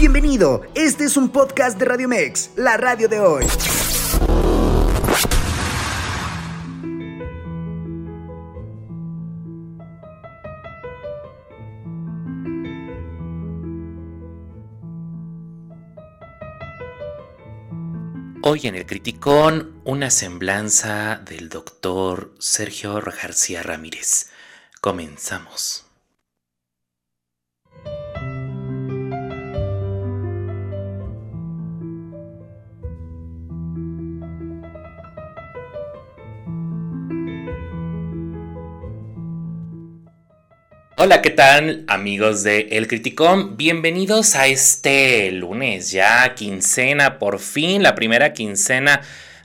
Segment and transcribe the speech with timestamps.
[0.00, 3.44] Bienvenido, este es un podcast de Radio Mex, la radio de hoy.
[18.42, 24.30] Hoy en el Criticón, una semblanza del doctor Sergio García Ramírez.
[24.80, 25.89] Comenzamos.
[41.02, 43.56] Hola, ¿qué tal amigos de El Criticón?
[43.56, 49.00] Bienvenidos a este lunes, ya quincena, por fin, la primera quincena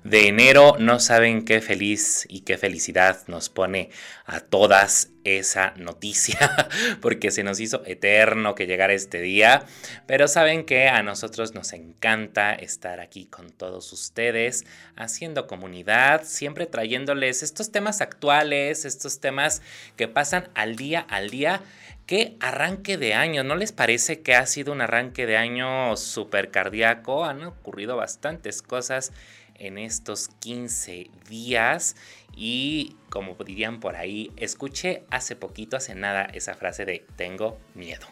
[0.05, 0.77] de enero.
[0.79, 3.89] No saben qué feliz y qué felicidad nos pone
[4.25, 6.37] a todas esa noticia,
[7.01, 9.65] porque se nos hizo eterno que llegara este día.
[10.05, 14.65] Pero saben que a nosotros nos encanta estar aquí con todos ustedes,
[14.95, 19.63] haciendo comunidad, siempre trayéndoles estos temas actuales, estos temas
[19.97, 21.61] que pasan al día al día.
[22.05, 26.51] Qué arranque de año, ¿no les parece que ha sido un arranque de año súper
[26.51, 27.25] cardíaco?
[27.25, 29.11] Han ocurrido bastantes cosas
[29.59, 31.95] en estos 15 días
[32.35, 38.05] y como dirían por ahí, escuché hace poquito, hace nada, esa frase de tengo miedo.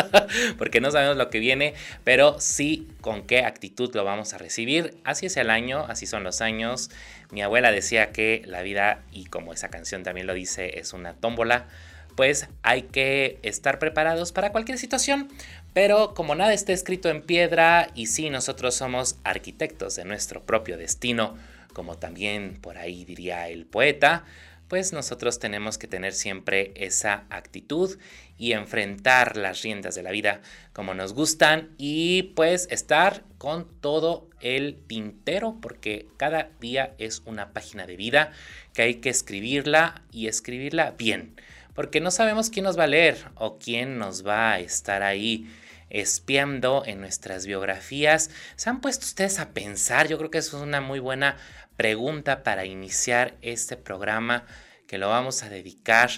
[0.58, 4.96] Porque no sabemos lo que viene, pero sí con qué actitud lo vamos a recibir.
[5.04, 6.90] Así es el año, así son los años.
[7.30, 11.12] Mi abuela decía que la vida, y como esa canción también lo dice, es una
[11.12, 11.66] tómbola.
[12.16, 15.28] Pues hay que estar preparados para cualquier situación.
[15.72, 20.78] Pero como nada está escrito en piedra y si nosotros somos arquitectos de nuestro propio
[20.78, 21.36] destino,
[21.74, 24.24] como también por ahí diría el poeta,
[24.68, 27.98] pues nosotros tenemos que tener siempre esa actitud
[28.38, 30.40] y enfrentar las riendas de la vida
[30.72, 37.52] como nos gustan y pues estar con todo el tintero porque cada día es una
[37.52, 38.32] página de vida
[38.72, 41.36] que hay que escribirla y escribirla bien
[41.76, 45.48] porque no sabemos quién nos va a leer o quién nos va a estar ahí
[45.90, 48.30] espiando en nuestras biografías.
[48.56, 50.08] ¿Se han puesto ustedes a pensar?
[50.08, 51.36] Yo creo que eso es una muy buena
[51.76, 54.44] pregunta para iniciar este programa
[54.88, 56.10] que lo vamos a dedicar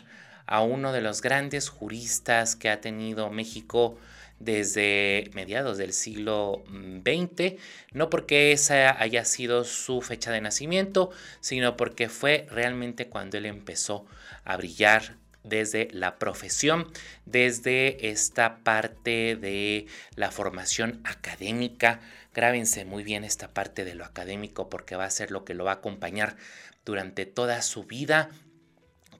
[0.46, 3.98] a uno de los grandes juristas que ha tenido México
[4.38, 7.60] desde mediados del siglo XX,
[7.92, 13.46] no porque esa haya sido su fecha de nacimiento, sino porque fue realmente cuando él
[13.46, 14.06] empezó
[14.44, 15.16] a brillar
[15.48, 16.90] desde la profesión,
[17.26, 22.00] desde esta parte de la formación académica.
[22.34, 25.64] Grábense muy bien esta parte de lo académico porque va a ser lo que lo
[25.64, 26.36] va a acompañar
[26.84, 28.30] durante toda su vida.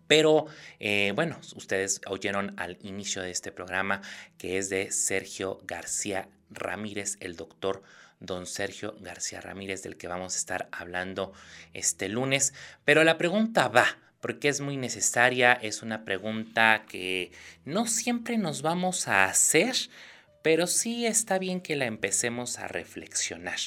[0.07, 0.47] Pero
[0.81, 4.01] eh, bueno, ustedes oyeron al inicio de este programa
[4.39, 7.83] que es de Sergio García Ramírez, el doctor
[8.21, 11.33] don Sergio García Ramírez, del que vamos a estar hablando
[11.75, 12.55] este lunes.
[12.85, 17.31] Pero la pregunta va, porque es muy necesaria, es una pregunta que
[17.65, 19.77] no siempre nos vamos a hacer,
[20.43, 23.59] pero sí está bien que la empecemos a reflexionar.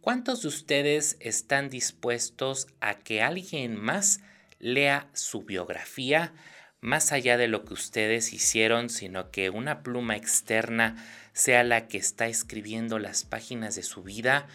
[0.00, 4.20] ¿Cuántos de ustedes están dispuestos a que alguien más
[4.58, 6.32] lea su biografía,
[6.80, 10.96] más allá de lo que ustedes hicieron, sino que una pluma externa
[11.32, 14.48] sea la que está escribiendo las páginas de su vida?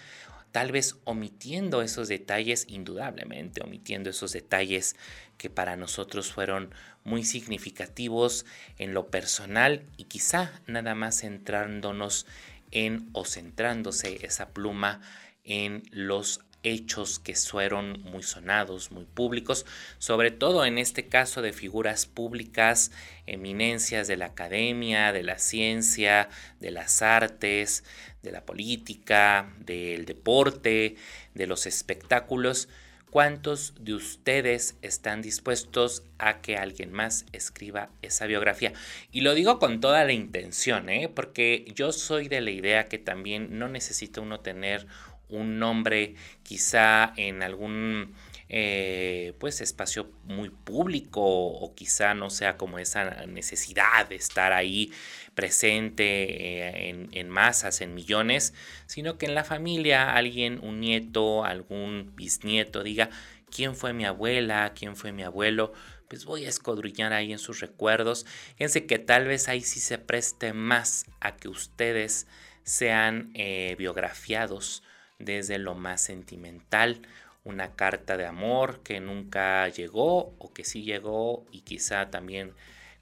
[0.52, 4.96] tal vez omitiendo esos detalles, indudablemente omitiendo esos detalles
[5.38, 8.46] que para nosotros fueron muy significativos
[8.78, 12.26] en lo personal y quizá nada más centrándonos
[12.72, 15.02] en o centrándose esa pluma
[15.44, 19.66] en los hechos que fueron muy sonados, muy públicos,
[20.00, 22.92] sobre todo en este caso de figuras públicas,
[23.26, 27.84] eminencias de la academia, de la ciencia, de las artes,
[28.22, 30.96] de la política, del deporte,
[31.34, 32.68] de los espectáculos.
[33.10, 38.74] ¿Cuántos de ustedes están dispuestos a que alguien más escriba esa biografía?
[39.14, 41.08] Y lo digo con toda la intención, ¿eh?
[41.08, 44.88] porque yo soy de la idea que también no necesita uno tener
[45.30, 48.14] un nombre quizá en algún
[48.50, 54.92] eh, pues espacio muy público o quizá no sea como esa necesidad de estar ahí
[55.38, 58.56] presente eh, en, masas, en millones,
[58.88, 63.12] sino que en la familia alguien, un nieto, algún bisnieto diga,
[63.56, 64.74] ¿quién fue mi abuela?
[64.74, 65.74] ¿quién fue mi abuelo?
[66.08, 68.26] Pues voy a escudriñar ahí en sus recuerdos.
[68.56, 72.26] Fíjense que tal vez ahí sí se preste más a que ustedes
[72.64, 74.82] sean eh, biografiados
[75.20, 77.04] desde lo más sentimental,
[77.44, 82.56] una carta de amor que nunca llegó o que sí llegó y quizá también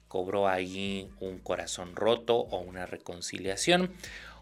[0.08, 3.92] cobró ahí un corazón roto o una reconciliación.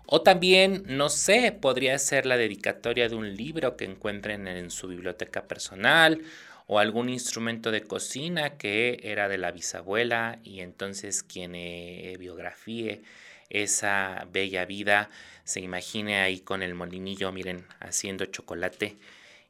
[0.07, 4.89] O también, no sé, podría ser la dedicatoria de un libro que encuentren en su
[4.89, 6.21] biblioteca personal
[6.67, 13.03] o algún instrumento de cocina que era de la bisabuela y entonces quien eh, biografíe
[13.51, 15.11] esa bella vida
[15.45, 18.97] se imagine ahí con el molinillo, miren, haciendo chocolate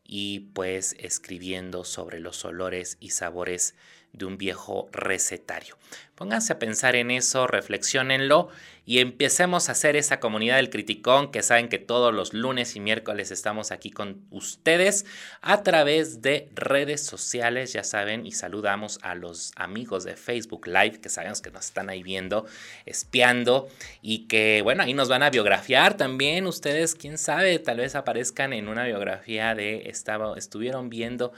[0.05, 3.75] y pues escribiendo sobre los olores y sabores
[4.15, 5.77] de un viejo recetario.
[6.15, 8.49] Pónganse a pensar en eso, reflexionenlo
[8.87, 12.81] y empecemos a hacer esa comunidad del criticón que saben que todos los lunes y
[12.81, 15.07] miércoles estamos aquí con ustedes
[15.41, 21.01] a través de redes sociales, ya saben, y saludamos a los amigos de Facebook Live
[21.01, 22.47] que sabemos que nos están ahí viendo,
[22.87, 23.69] espiando
[24.01, 28.53] y que bueno, ahí nos van a biografiar también ustedes, quién sabe, tal vez aparezcan
[28.53, 31.33] en una biografía de estaba, estuvieron viendo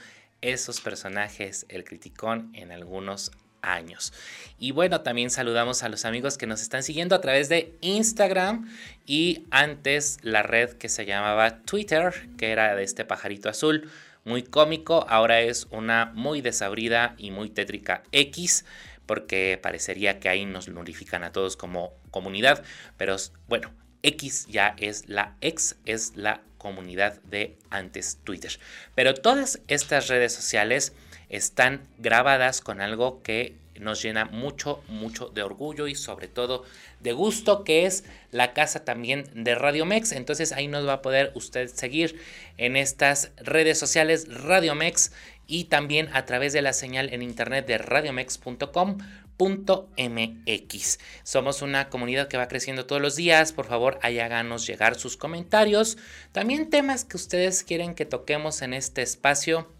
[0.51, 4.13] esos personajes, el criticón, en algunos años.
[4.59, 8.69] Y bueno, también saludamos a los amigos que nos están siguiendo a través de Instagram
[9.05, 13.89] y antes la red que se llamaba Twitter, que era de este pajarito azul,
[14.23, 18.65] muy cómico, ahora es una muy desabrida y muy tétrica X,
[19.05, 22.63] porque parecería que ahí nos glorifican a todos como comunidad,
[22.97, 23.15] pero
[23.47, 23.71] bueno,
[24.03, 28.59] X ya es la ex, es la comunidad de antes Twitter.
[28.95, 30.93] Pero todas estas redes sociales
[31.29, 36.63] están grabadas con algo que nos llena mucho, mucho de orgullo y sobre todo
[36.99, 40.11] de gusto, que es la casa también de Radio Mex.
[40.11, 42.19] Entonces ahí nos va a poder usted seguir
[42.57, 45.11] en estas redes sociales Radio Mex
[45.47, 48.97] y también a través de la señal en internet de radiomex.com
[49.37, 50.99] .mx.
[51.23, 53.53] Somos una comunidad que va creciendo todos los días.
[53.53, 55.97] Por favor, ahí háganos llegar sus comentarios.
[56.31, 59.71] También temas que ustedes quieren que toquemos en este espacio.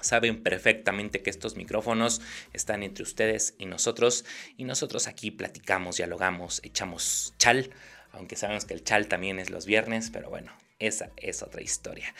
[0.00, 2.20] Saben perfectamente que estos micrófonos
[2.52, 4.24] están entre ustedes y nosotros.
[4.56, 7.70] Y nosotros aquí platicamos, dialogamos, echamos chal.
[8.12, 12.14] Aunque sabemos que el chal también es los viernes, pero bueno, esa es otra historia.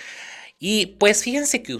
[0.58, 1.78] Y pues fíjense que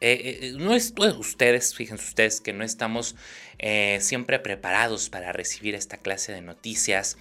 [0.00, 3.16] eh, eh, no es, ustedes, fíjense ustedes que no estamos
[3.58, 7.16] eh, siempre preparados para recibir esta clase de noticias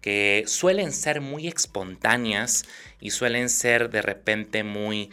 [0.00, 2.64] que suelen ser muy espontáneas
[3.00, 5.10] y suelen ser de repente muy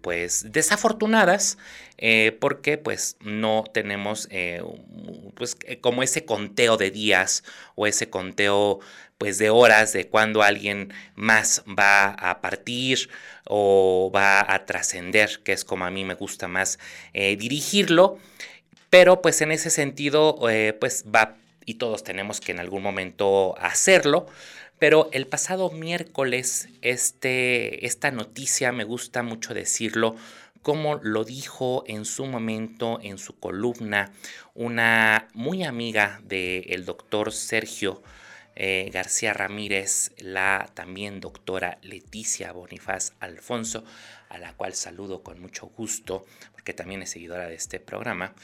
[0.00, 1.58] pues desafortunadas
[2.38, 4.28] porque pues no tenemos
[5.34, 7.44] pues como ese conteo de días
[7.74, 8.80] o ese conteo
[9.20, 13.10] pues de horas de cuando alguien más va a partir
[13.44, 16.78] o va a trascender, que es como a mí me gusta más
[17.12, 18.18] eh, dirigirlo.
[18.88, 23.56] Pero pues en ese sentido, eh, pues va y todos tenemos que en algún momento
[23.58, 24.26] hacerlo.
[24.78, 30.16] Pero el pasado miércoles, este, esta noticia, me gusta mucho decirlo,
[30.62, 34.12] como lo dijo en su momento en su columna
[34.54, 38.02] una muy amiga del doctor Sergio
[38.56, 43.84] eh, García Ramírez, la también doctora Leticia Bonifaz Alfonso,
[44.28, 48.34] a la cual saludo con mucho gusto, porque también es seguidora de este programa,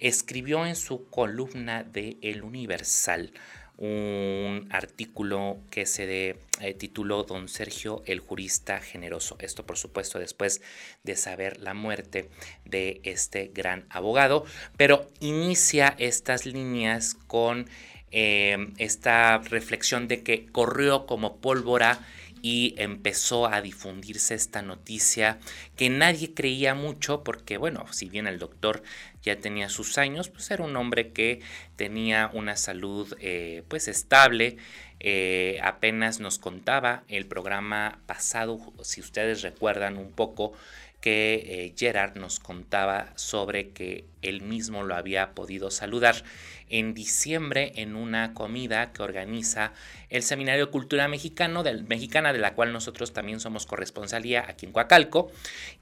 [0.00, 3.32] escribió en su columna de El Universal
[3.76, 9.36] un artículo que se eh, tituló Don Sergio el jurista generoso.
[9.38, 10.60] Esto por supuesto después
[11.02, 12.28] de saber la muerte
[12.66, 14.44] de este gran abogado,
[14.76, 17.70] pero inicia estas líneas con
[18.12, 22.00] Em, esta reflexión de que corrió como pólvora
[22.42, 25.38] y empezó a difundirse esta noticia
[25.76, 28.82] que nadie creía mucho porque bueno, si bien el doctor
[29.22, 31.40] ya tenía sus años, pues era un hombre que
[31.76, 34.56] tenía una salud eh, pues estable,
[35.00, 40.52] eh, apenas nos contaba el programa pasado, si ustedes recuerdan un poco,
[41.00, 46.22] que eh, Gerard nos contaba sobre que él mismo lo había podido saludar.
[46.68, 49.72] En diciembre en una comida que organiza
[50.08, 54.66] el Seminario de Cultura Mexicano del, Mexicana, de la cual nosotros también somos corresponsalía aquí
[54.66, 55.32] en Coacalco,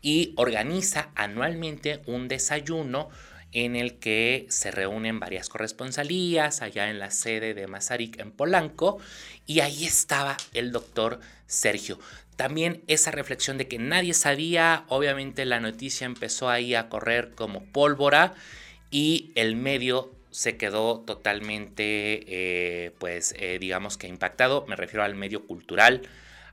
[0.01, 3.11] y organiza anualmente un desayuno
[3.53, 8.99] en el que se reúnen varias corresponsalías allá en la sede de Mazarik en Polanco,
[9.47, 11.99] y ahí estaba el doctor Sergio.
[12.37, 17.65] También esa reflexión de que nadie sabía, obviamente la noticia empezó ahí a correr como
[17.65, 18.35] pólvora
[18.91, 25.17] y el medio se quedó totalmente, eh, pues eh, digamos que impactado, me refiero al
[25.17, 26.03] medio cultural,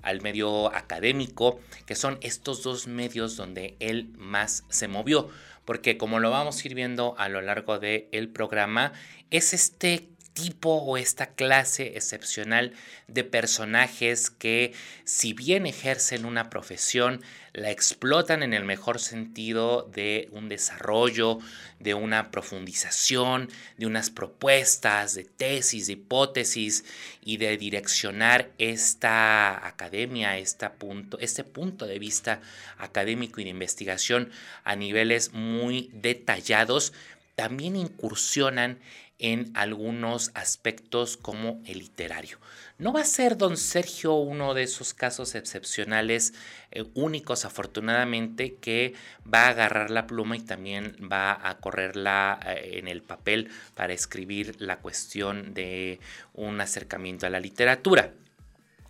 [0.02, 5.30] al medio académico, que son estos dos medios donde él más se movió,
[5.66, 8.94] porque como lo vamos a ir viendo a lo largo del programa,
[9.32, 12.74] es este tipo o esta clase excepcional
[13.08, 14.74] de personajes que
[15.06, 17.22] si bien ejercen una profesión,
[17.54, 21.40] la explotan en el mejor sentido de un desarrollo,
[21.80, 26.84] de una profundización, de unas propuestas, de tesis, de hipótesis
[27.24, 32.42] y de direccionar esta academia, esta punto, este punto de vista
[32.78, 34.32] académico y de investigación
[34.66, 36.92] a niveles muy detallados,
[37.36, 38.80] también incursionan
[39.20, 42.38] en algunos aspectos como el literario.
[42.78, 46.34] No va a ser don Sergio uno de esos casos excepcionales,
[46.72, 48.94] eh, únicos afortunadamente, que
[49.32, 53.94] va a agarrar la pluma y también va a correrla eh, en el papel para
[53.94, 56.00] escribir la cuestión de
[56.34, 58.12] un acercamiento a la literatura.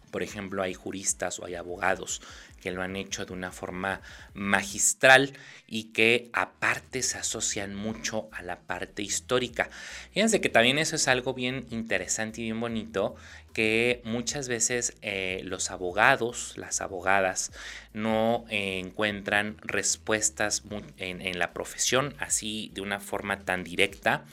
[0.10, 2.22] Por ejemplo, hay juristas o hay abogados
[2.65, 4.01] que lo han hecho de una forma
[4.34, 5.34] magistral
[5.67, 9.69] y que aparte se asocian mucho a la parte histórica.
[10.12, 13.15] Fíjense que también eso es algo bien interesante y bien bonito,
[13.53, 17.51] que muchas veces eh, los abogados, las abogadas,
[17.93, 20.63] no eh, encuentran respuestas
[20.98, 24.25] en, en la profesión así de una forma tan directa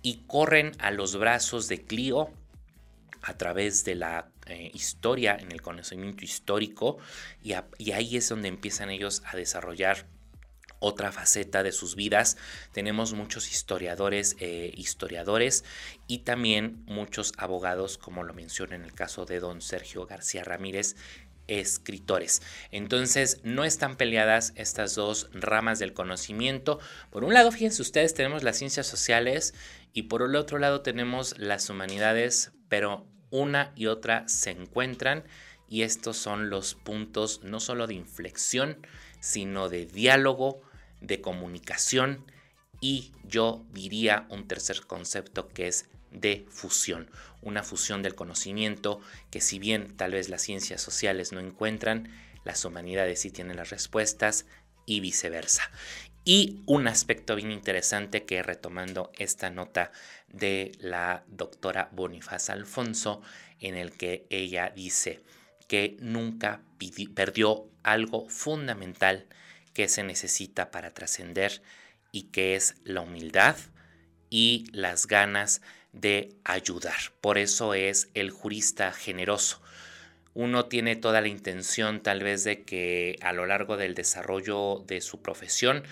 [0.00, 2.30] y corren a los brazos de Clio
[3.22, 6.98] a través de la eh, historia, en el conocimiento histórico,
[7.42, 7.52] y,
[7.92, 10.06] ahí es donde empiezan ellos a desarrollar
[10.80, 12.36] otra faceta de sus vidas.
[12.72, 15.64] Tenemos muchos historiadores, eh, historiadores
[16.06, 20.96] y también muchos abogados, como lo menciona en el caso de don Sergio García Ramírez,
[21.50, 22.42] escritores.
[22.70, 26.78] Entonces, no están peleadas estas dos ramas del conocimiento.
[27.10, 29.54] Por un lado, fíjense ustedes, tenemos las ciencias sociales
[29.92, 35.24] y por el otro lado tenemos las humanidades, pero una y otra se encuentran
[35.68, 38.86] y estos son los puntos no solo de inflexión,
[39.20, 40.62] sino de diálogo,
[41.00, 42.24] de comunicación
[42.80, 47.08] y yo diría un tercer concepto que es de fusión,
[47.42, 52.10] una fusión del conocimiento que si bien tal vez las ciencias sociales no encuentran,
[52.44, 54.46] las humanidades sí tienen las respuestas
[54.86, 55.70] y viceversa.
[56.24, 59.90] Y un aspecto bien interesante que retomando esta nota
[60.32, 63.22] de la doctora Bonifaz Alfonso,
[63.60, 65.20] en el que ella dice
[65.68, 66.62] que nunca
[67.14, 69.26] perdió algo fundamental
[69.74, 71.62] que se necesita para trascender
[72.12, 73.56] y que es la humildad
[74.30, 75.60] y las ganas
[75.92, 76.96] de ayudar.
[77.20, 79.60] Por eso es el jurista generoso.
[80.34, 85.00] Uno tiene toda la intención tal vez de que a lo largo del desarrollo de
[85.00, 85.82] su profesión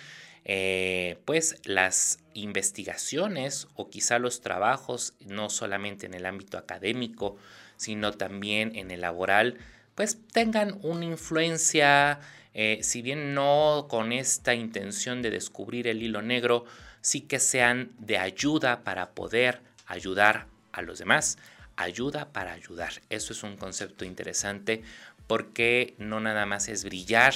[0.50, 7.36] eh, pues las investigaciones o quizá los trabajos, no solamente en el ámbito académico,
[7.76, 9.58] sino también en el laboral,
[9.94, 12.20] pues tengan una influencia,
[12.54, 16.64] eh, si bien no con esta intención de descubrir el hilo negro,
[17.02, 21.36] sí que sean de ayuda para poder ayudar a los demás,
[21.76, 22.92] ayuda para ayudar.
[23.10, 24.82] Eso es un concepto interesante
[25.26, 27.34] porque no nada más es brillar,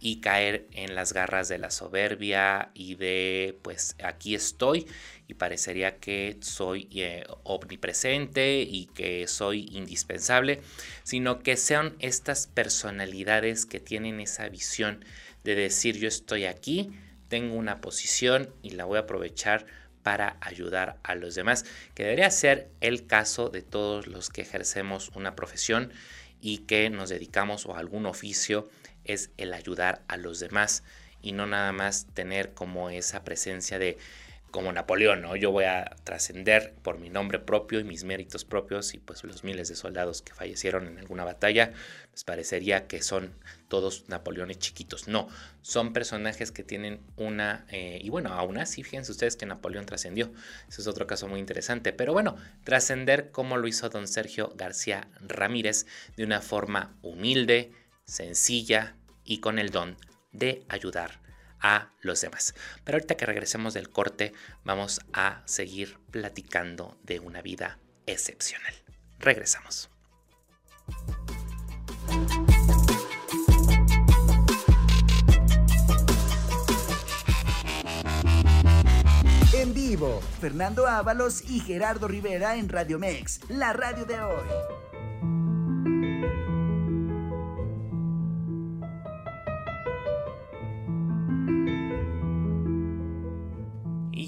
[0.00, 4.86] y caer en las garras de la soberbia y de pues aquí estoy
[5.26, 10.60] y parecería que soy eh, omnipresente y que soy indispensable,
[11.02, 15.04] sino que sean estas personalidades que tienen esa visión
[15.44, 16.90] de decir yo estoy aquí,
[17.28, 19.66] tengo una posición y la voy a aprovechar
[20.02, 25.10] para ayudar a los demás, que debería ser el caso de todos los que ejercemos
[25.14, 25.92] una profesión
[26.40, 28.70] y que nos dedicamos o a algún oficio
[29.08, 30.84] es el ayudar a los demás
[31.20, 33.98] y no nada más tener como esa presencia de
[34.50, 35.36] como Napoleón, ¿no?
[35.36, 39.44] Yo voy a trascender por mi nombre propio y mis méritos propios y pues los
[39.44, 41.72] miles de soldados que fallecieron en alguna batalla,
[42.10, 43.34] pues parecería que son
[43.68, 45.06] todos Napoleones chiquitos.
[45.06, 45.28] No,
[45.60, 50.32] son personajes que tienen una, eh, y bueno, aún así, fíjense ustedes que Napoleón trascendió.
[50.68, 51.92] Eso es otro caso muy interesante.
[51.92, 55.86] Pero bueno, trascender como lo hizo don Sergio García Ramírez
[56.16, 57.72] de una forma humilde,
[58.06, 58.96] sencilla
[59.28, 59.96] y con el don
[60.32, 61.20] de ayudar
[61.60, 62.54] a los demás.
[62.84, 64.32] Pero ahorita que regresemos del corte,
[64.64, 68.74] vamos a seguir platicando de una vida excepcional.
[69.18, 69.90] Regresamos.
[79.52, 84.87] En vivo, Fernando Ábalos y Gerardo Rivera en Radio Mex, la radio de hoy.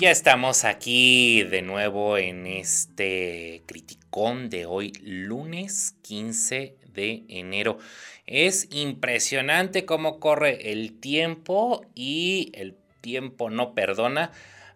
[0.00, 7.76] Ya estamos aquí de nuevo en este criticón de hoy, lunes 15 de enero.
[8.24, 14.32] Es impresionante cómo corre el tiempo y el tiempo no perdona,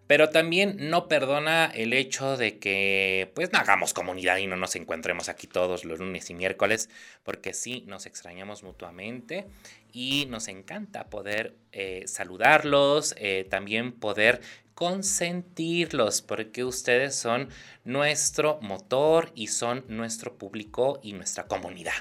[0.06, 4.76] pero también no perdona el hecho de que pues no hagamos comunidad y no nos
[4.76, 6.90] encontremos aquí todos los lunes y miércoles,
[7.22, 9.46] porque sí nos extrañamos mutuamente
[9.90, 14.42] y nos encanta poder eh, saludarlos, eh, también poder
[14.74, 17.48] consentirlos, porque ustedes son
[17.84, 21.94] nuestro motor y son nuestro público y nuestra comunidad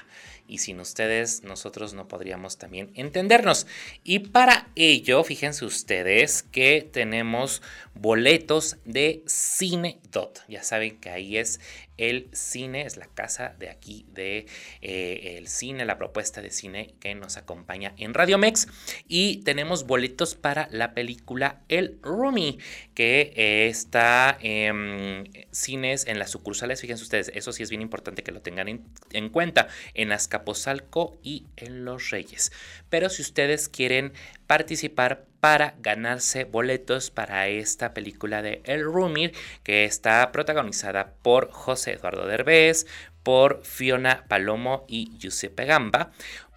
[0.46, 3.66] y sin ustedes nosotros no podríamos también entendernos.
[4.02, 7.62] Y para ello, fíjense ustedes que tenemos
[7.94, 10.42] boletos de Cine Dot.
[10.48, 11.60] Ya saben que ahí es
[11.96, 14.46] el cine, es la casa de aquí de
[14.80, 18.68] eh, el cine, la propuesta de cine que nos acompaña en Radio Mex.
[19.06, 22.58] Y tenemos boletos para la película El Rumi,
[22.94, 26.80] que eh, está en cines en las sucursales.
[26.80, 29.68] Fíjense ustedes, eso sí es bien importante que lo tengan en, en cuenta.
[29.94, 32.52] En Azcapotzalco y en Los Reyes.
[32.88, 34.12] Pero si ustedes quieren
[34.46, 41.92] participar para ganarse boletos para esta película de El Rumir, que está protagonizada por José
[41.92, 42.86] Eduardo Derbez,
[43.22, 46.12] por Fiona Palomo y Giuseppe Gamba.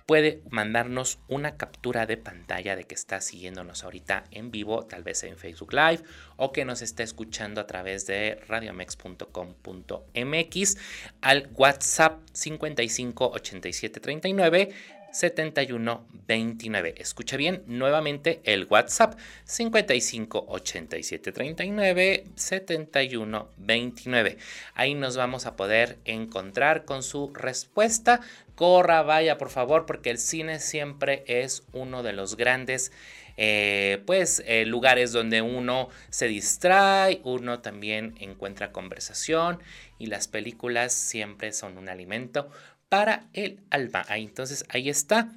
[0.06, 5.22] Puede mandarnos una captura de pantalla de que está siguiéndonos ahorita en vivo, tal vez
[5.26, 6.04] en Facebook Live,
[6.38, 10.78] o que nos está escuchando a través de radiomex.com.mx
[11.20, 16.96] al WhatsApp 55 87 39 7129.
[16.98, 24.38] Escucha bien nuevamente el WhatsApp 55 87 39 71 29.
[24.76, 28.22] Ahí nos vamos a poder encontrar con su respuesta.
[28.56, 32.92] Corra, vaya por favor, porque el cine siempre es uno de los grandes
[33.40, 39.60] eh, pues eh, lugares donde uno se distrae, uno también encuentra conversación
[40.00, 42.50] y las películas siempre son un alimento
[42.90, 44.06] para el alma.
[44.08, 45.30] Ahí, entonces ahí está.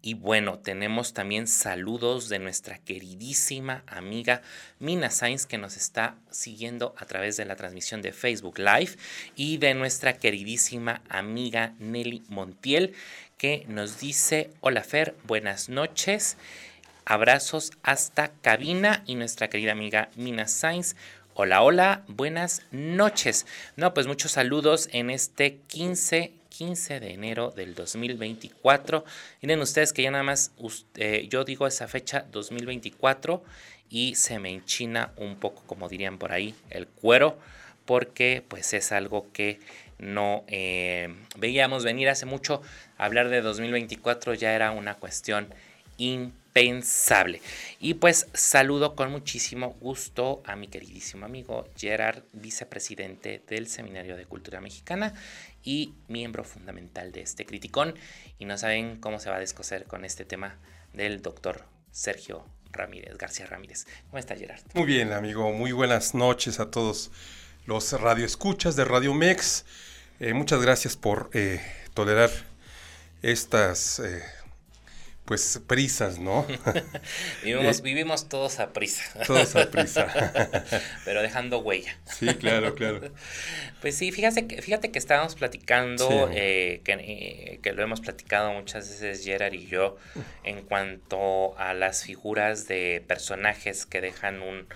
[0.00, 4.42] Y bueno, tenemos también saludos de nuestra queridísima amiga
[4.78, 8.92] Mina Sainz que nos está siguiendo a través de la transmisión de Facebook Live
[9.34, 12.94] y de nuestra queridísima amiga Nelly Montiel
[13.38, 16.36] que nos dice, hola Fer, buenas noches,
[17.04, 20.94] abrazos hasta cabina y nuestra querida amiga Mina Sainz.
[21.34, 23.46] Hola, hola, buenas noches.
[23.76, 29.04] No, pues muchos saludos en este 15 15 de enero del 2024.
[29.42, 30.50] Miren ustedes que ya nada más
[30.96, 33.44] eh, yo digo esa fecha 2024
[33.88, 37.38] y se me enchina un poco, como dirían por ahí, el cuero,
[37.84, 39.60] porque pues es algo que
[40.00, 42.60] no eh, veíamos venir hace mucho.
[42.96, 45.54] Hablar de 2024 ya era una cuestión
[45.96, 47.40] impensable.
[47.78, 54.26] Y pues saludo con muchísimo gusto a mi queridísimo amigo Gerard, vicepresidente del Seminario de
[54.26, 55.14] Cultura Mexicana
[55.62, 57.94] y miembro fundamental de este criticón.
[58.38, 60.56] Y no saben cómo se va a descoser con este tema
[60.92, 63.86] del doctor Sergio Ramírez, García Ramírez.
[64.08, 64.62] ¿Cómo está Gerard?
[64.74, 65.52] Muy bien, amigo.
[65.52, 67.10] Muy buenas noches a todos
[67.66, 69.64] los radioescuchas de Radio Mex.
[70.20, 71.60] Eh, muchas gracias por eh,
[71.94, 72.30] tolerar
[73.22, 74.22] estas eh,
[75.28, 76.46] pues prisas, ¿no?
[77.44, 79.04] vivimos, vivimos todos a prisa.
[79.26, 80.06] Todos a prisa.
[81.04, 81.98] Pero dejando huella.
[82.06, 83.12] Sí, claro, claro.
[83.82, 88.54] Pues sí, fíjate que, fíjate que estábamos platicando, eh, que, eh, que, lo hemos platicado
[88.54, 89.98] muchas veces Gerard y yo,
[90.44, 94.66] en cuanto a las figuras de personajes que dejan un,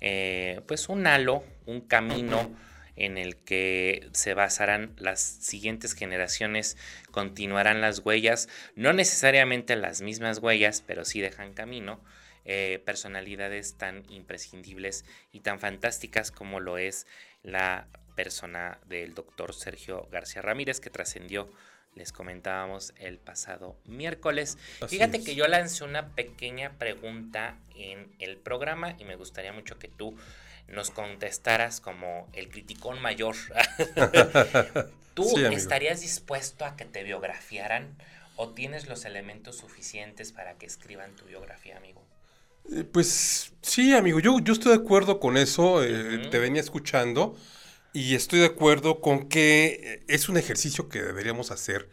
[0.00, 2.50] eh, pues un halo, un camino
[2.96, 6.76] en el que se basarán las siguientes generaciones,
[7.10, 12.00] continuarán las huellas, no necesariamente las mismas huellas, pero sí dejan camino.
[12.46, 17.06] Eh, personalidades tan imprescindibles y tan fantásticas como lo es
[17.42, 21.50] la persona del doctor Sergio García Ramírez que trascendió
[21.94, 24.58] les comentábamos el pasado miércoles.
[24.88, 29.88] Fíjate que yo lancé una pequeña pregunta en el programa y me gustaría mucho que
[29.88, 30.16] tú
[30.70, 33.36] nos contestaras como el criticón mayor.
[35.14, 37.96] ¿Tú estarías dispuesto a que te biografiaran
[38.36, 42.02] o tienes los elementos suficientes para que escriban tu biografía, amigo?
[42.72, 47.36] Eh, pues sí, amigo, yo, yo estoy de acuerdo con eso, eh, te venía escuchando
[47.92, 51.88] y estoy de acuerdo con que es un ejercicio que deberíamos hacer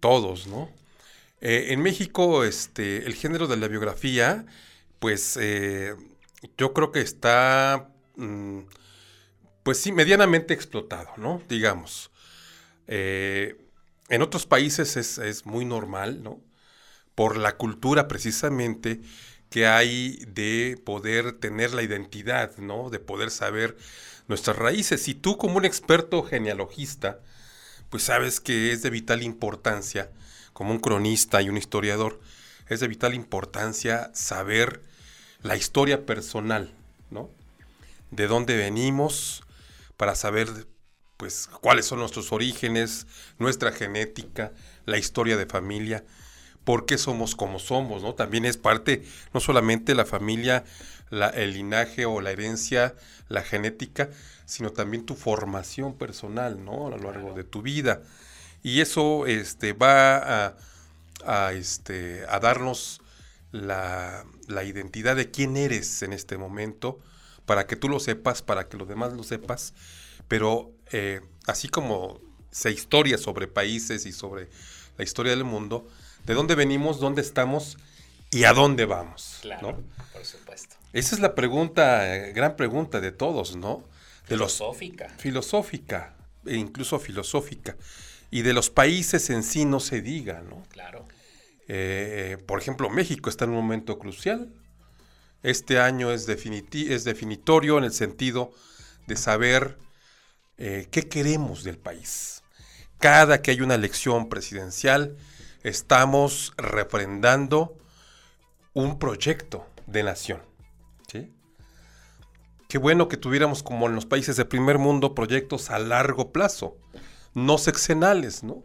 [0.00, 0.70] todos, ¿no?
[1.42, 4.46] Eh, en México, este, el género de la biografía,
[4.98, 5.38] pues
[6.56, 8.60] yo creo que está, mm,
[9.62, 11.42] pues sí, medianamente explotado, ¿no?
[11.48, 12.10] Digamos.
[12.86, 13.56] Eh,
[14.08, 16.40] en otros países es, muy normal, ¿no?
[17.14, 19.00] Por la cultura precisamente
[19.50, 22.90] que hay de poder tener la identidad, ¿no?
[22.90, 23.76] De poder saber
[24.28, 25.08] nuestras raíces.
[25.08, 27.20] Y tú como un experto genealogista,
[27.90, 30.10] pues sabes que es de vital importancia,
[30.52, 32.20] como un cronista y un historiador,
[32.68, 34.82] es de vital importancia saber
[35.46, 36.72] la historia personal
[37.10, 37.30] ¿no?
[38.10, 39.42] De dónde venimos,
[39.96, 40.48] para saber
[41.16, 43.06] pues cuáles son nuestros orígenes,
[43.38, 44.52] nuestra genética,
[44.84, 46.04] la historia de familia,
[46.64, 48.14] por qué somos como somos, ¿no?
[48.14, 50.64] También es parte, no solamente la familia,
[51.10, 52.94] el linaje o la herencia,
[53.28, 54.10] la genética,
[54.44, 56.88] sino también tu formación personal, ¿no?
[56.88, 58.02] A lo largo de tu vida.
[58.62, 60.54] Y eso este, va
[61.24, 63.00] a, este, a darnos
[63.52, 66.98] la, la identidad de quién eres en este momento,
[67.46, 69.74] para que tú lo sepas, para que los demás lo sepas,
[70.28, 74.48] pero eh, así como se historia sobre países y sobre
[74.96, 75.88] la historia del mundo,
[76.24, 77.78] de dónde venimos, dónde estamos
[78.30, 79.38] y a dónde vamos.
[79.42, 79.82] Claro,
[80.12, 80.76] por supuesto.
[80.92, 83.84] Esa es la pregunta, eh, gran pregunta de todos, ¿no?
[84.22, 85.08] De filosófica.
[85.18, 87.76] filosófica, e incluso filosófica.
[88.30, 90.64] Y de los países en sí no se diga, ¿no?
[90.70, 91.06] Claro.
[91.68, 94.52] Eh, por ejemplo, México está en un momento crucial.
[95.42, 98.52] Este año es, es definitorio en el sentido
[99.06, 99.78] de saber
[100.58, 102.42] eh, qué queremos del país.
[102.98, 105.16] Cada que hay una elección presidencial,
[105.62, 107.76] estamos refrendando
[108.72, 110.42] un proyecto de nación.
[112.68, 116.76] Qué bueno que tuviéramos, como en los países de primer mundo, proyectos a largo plazo,
[117.32, 118.64] no sexenales, ¿no?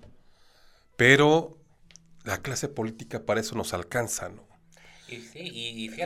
[0.95, 1.60] Pero
[2.23, 4.51] la clase política para eso nos alcanza, ¿no?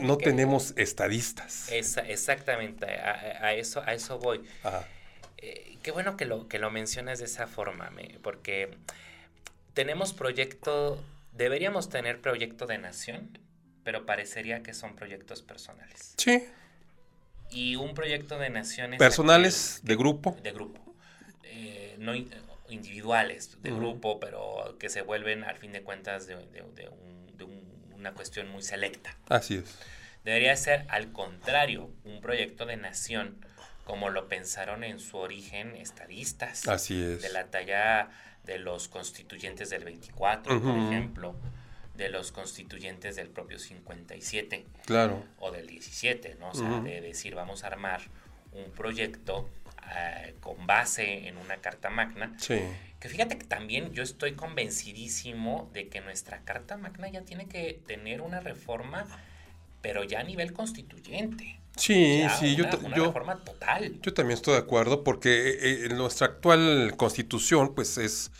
[0.02, 1.70] no tenemos estadistas.
[1.70, 4.42] exactamente, a, eso, a eso voy.
[5.38, 7.90] Eh, qué bueno que lo, que lo mencionas de esa forma,
[8.22, 8.76] porque
[9.74, 11.02] tenemos proyecto,
[11.32, 13.38] deberíamos tener proyecto de nación,
[13.84, 16.14] pero parecería que son proyectos personales.
[16.16, 16.42] Sí.
[17.50, 18.98] Y un proyecto de naciones...
[18.98, 20.36] Personales, de grupo.
[20.42, 20.80] De grupo.
[21.44, 22.12] Eh, no
[22.68, 26.36] individuales, de grupo, pero que se vuelven al fin de cuentas de,
[27.94, 29.16] una cuestión muy selecta.
[29.28, 29.78] Así es.
[30.24, 33.38] Debería ser al contrario, un proyecto de nación
[33.84, 36.66] como lo pensaron en su origen estadistas.
[36.68, 37.22] Así es.
[37.22, 38.10] De la talla
[38.44, 41.36] de los constituyentes del 24, por ejemplo,
[41.94, 44.66] de los constituyentes del propio 57.
[44.84, 45.24] Claro.
[45.38, 46.50] O del 17, ¿no?
[46.50, 48.02] O sea, de decir, vamos a armar
[48.52, 49.48] un proyecto
[49.94, 52.34] eh, con base en una carta magna.
[52.38, 52.58] Sí.
[53.00, 57.80] Que fíjate que también yo estoy convencidísimo de que nuestra carta magna ya tiene que
[57.86, 59.06] tener una reforma,
[59.82, 61.60] pero ya a nivel constituyente.
[61.76, 63.12] Sí, sí, yo, yo,
[63.44, 64.00] total.
[64.00, 68.30] yo también estoy de acuerdo porque eh, eh, nuestra actual constitución pues es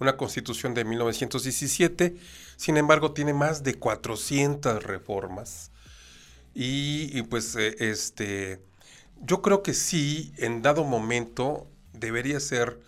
[0.00, 2.16] una constitución de 1917,
[2.56, 5.70] sin embargo tiene más de 400 reformas
[6.54, 8.62] y, pues eh, este
[9.22, 12.80] yo creo que sí en dado momento debería ser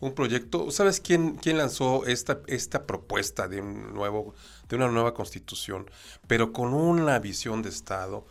[0.00, 0.70] un proyecto.
[0.70, 4.34] ¿Sabes quién, quién lanzó esta, esta propuesta de un nuevo
[4.68, 5.90] de una nueva constitución,
[6.26, 8.26] pero con una visión de Estado?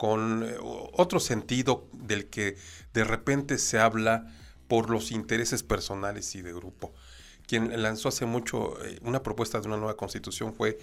[0.00, 2.56] con eh, otro sentido del que
[2.94, 4.34] de repente se habla
[4.66, 6.94] por los intereses personales y de grupo.
[7.46, 10.78] Quien lanzó hace mucho eh, una propuesta de una nueva constitución fue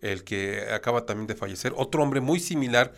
[0.00, 2.94] el que acaba también de fallecer, otro hombre muy similar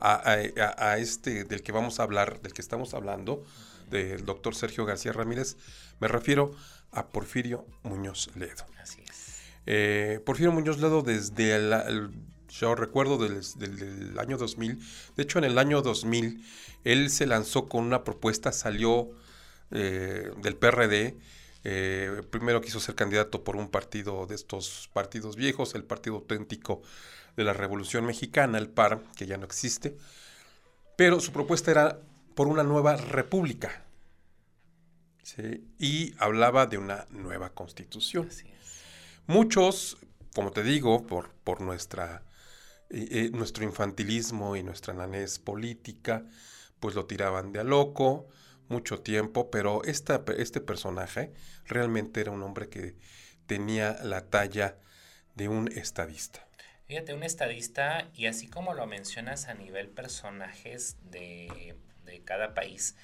[0.00, 3.44] a, este del que vamos a hablar, del que estamos hablando,
[3.90, 5.56] del doctor Sergio García Ramírez,
[6.00, 6.52] me refiero
[6.92, 8.66] a Porfirio Muñoz Ledo.
[8.80, 9.38] Así es.
[9.66, 12.10] Eh, Porfirio Muñoz Ledo desde el
[12.48, 14.78] yo recuerdo del, año 2000,
[15.16, 16.42] de hecho en el año 2000
[16.84, 19.10] él se lanzó con una propuesta, salió
[19.70, 21.16] eh, del PRD,
[21.64, 26.82] eh, primero quiso ser candidato por un partido de estos partidos viejos, el Partido Auténtico
[27.38, 29.96] de la Revolución Mexicana, el PAR, que ya no existe,
[30.96, 32.00] pero su propuesta era
[32.34, 33.84] por una nueva república.
[35.78, 38.28] Y hablaba de una nueva constitución.
[39.28, 39.98] Muchos,
[40.34, 42.24] como te digo, por, por nuestra
[43.32, 46.24] nuestro infantilismo y nuestra nanés política,
[46.80, 48.28] pues lo tiraban de a loco
[48.68, 51.32] mucho tiempo, pero esta, este personaje
[51.66, 52.96] realmente era un hombre que
[53.46, 54.78] tenía la talla
[55.36, 56.47] de un estadista.
[56.88, 62.96] Fíjate, un estadista, y así como lo mencionas a nivel personajes de, de cada país,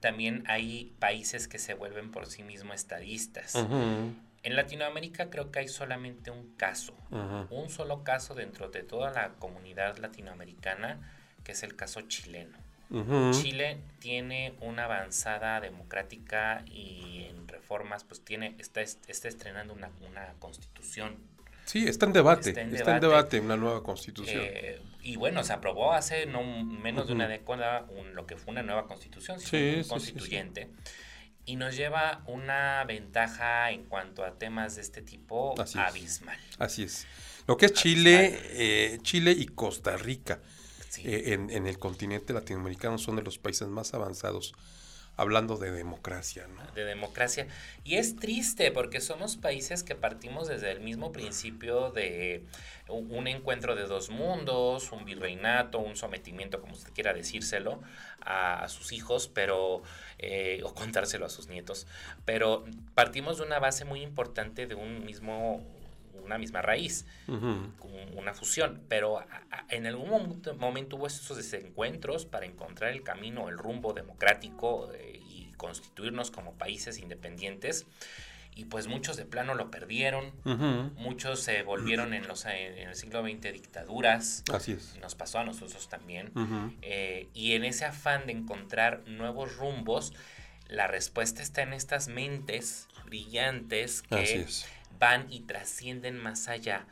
[0.00, 3.54] también hay países que se vuelven por sí mismos estadistas.
[3.54, 6.94] En Latinoamérica creo que hay solamente un caso,
[7.50, 10.98] un solo caso dentro de toda la comunidad latinoamericana,
[11.44, 12.56] que es el caso chileno.
[13.32, 19.90] Chile tiene una avanzada democrática y en reformas, pues tiene, está, está estrenando una,
[20.38, 21.16] constitución.
[21.68, 23.40] Sí, está en debate, está en, debate.
[23.40, 24.40] una nueva constitución.
[24.42, 28.62] Eh, y bueno, se aprobó hace no menos de una década lo que fue una
[28.62, 30.70] nueva constitución, sí, un constituyente
[31.44, 36.38] y nos lleva una ventaja en cuanto a temas de este tipo abismal.
[36.58, 37.06] Así es.
[37.46, 40.40] Lo que es Chile, eh, Chile y Costa Rica.
[41.04, 44.54] eh, en, en, el continente latinoamericano son de los países más avanzados
[45.18, 46.64] hablando de democracia, ¿no?
[46.72, 47.48] De democracia.
[47.82, 52.44] Y es triste porque somos países que partimos desde el mismo principio de
[52.88, 57.82] un encuentro de dos mundos, un virreinato, un sometimiento, como usted quiera decírselo,
[58.20, 59.82] a, sus hijos, pero,
[60.18, 61.88] eh, o contárselo a sus nietos.
[62.24, 65.66] Pero partimos de una base muy importante de un mismo
[66.28, 69.24] una misma raíz, una fusión, pero
[69.70, 70.10] en algún
[70.58, 76.52] momento, hubo esos desencuentros para encontrar el camino, el rumbo democrático eh, y constituirnos como
[76.52, 77.86] países independientes.
[78.54, 80.32] Y pues muchos de plano lo perdieron,
[80.96, 84.42] muchos se volvieron en, los, en, el siglo XX dictaduras.
[84.52, 84.96] Así es.
[85.00, 86.32] Nos pasó a nosotros también.
[86.82, 90.12] Eh, y en ese afán de encontrar nuevos rumbos,
[90.66, 94.46] la respuesta está en estas mentes brillantes que
[94.98, 96.86] van y trascienden más allá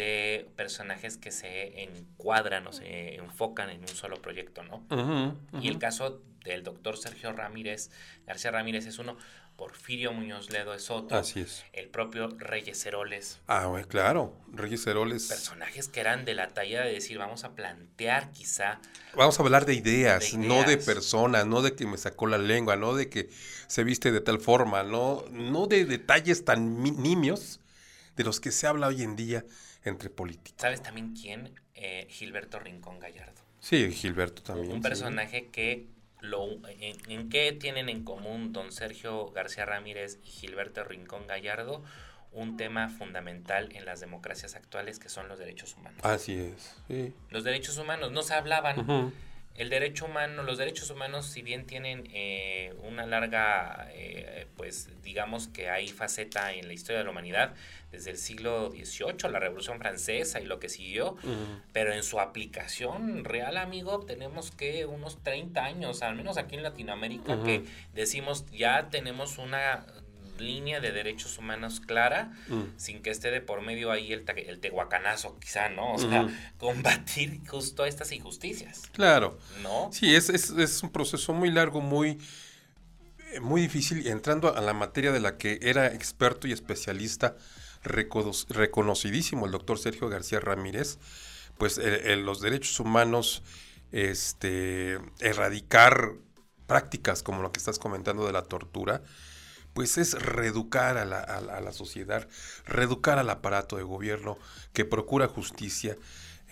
[0.00, 5.36] de personajes que se encuadran o se enfocan en un solo proyecto, ¿no?
[5.60, 7.90] Y el caso del doctor Sergio Ramírez,
[8.26, 9.18] García Ramírez es uno,
[9.56, 11.18] Porfirio Muñoz Ledo es otro.
[11.18, 11.66] Así es.
[11.74, 13.40] El propio Reyes Heroles.
[13.46, 15.28] Ah, bueno, claro, Reyes Heroles.
[15.28, 18.80] Personajes que eran de la talla de decir, vamos a plantear quizá.
[19.14, 22.76] Vamos a hablar de ideas, no de personas, no de que me sacó la lengua,
[22.76, 23.28] no de que
[23.66, 27.60] se viste de tal forma, no, no de detalles tan nimios
[28.16, 29.44] de los que se habla hoy en día
[29.84, 30.60] entre políticos.
[30.60, 31.54] ¿Sabes también quién?
[31.74, 33.40] Eh, Gilberto Rincón Gallardo.
[33.60, 34.72] Sí, Gilberto también.
[34.72, 35.86] Un personaje que
[36.20, 41.82] lo, en, qué tienen en común don Sergio García Ramírez y Gilberto Rincón Gallardo?
[42.32, 45.98] Un tema fundamental en las democracias actuales que son los derechos humanos.
[46.04, 46.76] Así es.
[46.86, 47.12] Sí.
[47.30, 49.12] Los derechos humanos no se hablaban
[49.60, 55.48] el derecho humano, los derechos humanos, si bien tienen eh, una larga, eh, pues digamos
[55.48, 57.52] que hay faceta en la historia de la humanidad,
[57.92, 61.16] desde el siglo XVIII, la Revolución Francesa y lo que siguió,
[61.74, 66.62] pero en su aplicación real, amigo, tenemos que unos 30 años, al menos aquí en
[66.62, 69.84] Latinoamérica, que decimos ya tenemos una
[70.40, 72.62] línea de derechos humanos clara, mm.
[72.76, 75.92] sin que esté de por medio ahí el, el tehuacanazo, quizá, ¿no?
[75.92, 78.82] O sea, combatir justo estas injusticias.
[78.92, 79.38] Claro.
[79.62, 79.90] ¿No?
[79.92, 82.18] Sí, es, es, es un proceso muy largo, muy,
[83.32, 87.36] eh, muy difícil, y entrando a la materia de la que era experto y especialista,
[87.82, 90.98] reconocidísimo el doctor Sergio García Ramírez,
[91.56, 93.42] pues los derechos humanos,
[93.92, 96.14] este, erradicar
[96.66, 99.02] prácticas como lo que estás comentando de la tortura,
[99.74, 102.28] pues es reeducar a la, a, la, sociedad,
[102.66, 104.38] reeducar al aparato de gobierno
[104.72, 105.96] que procura justicia.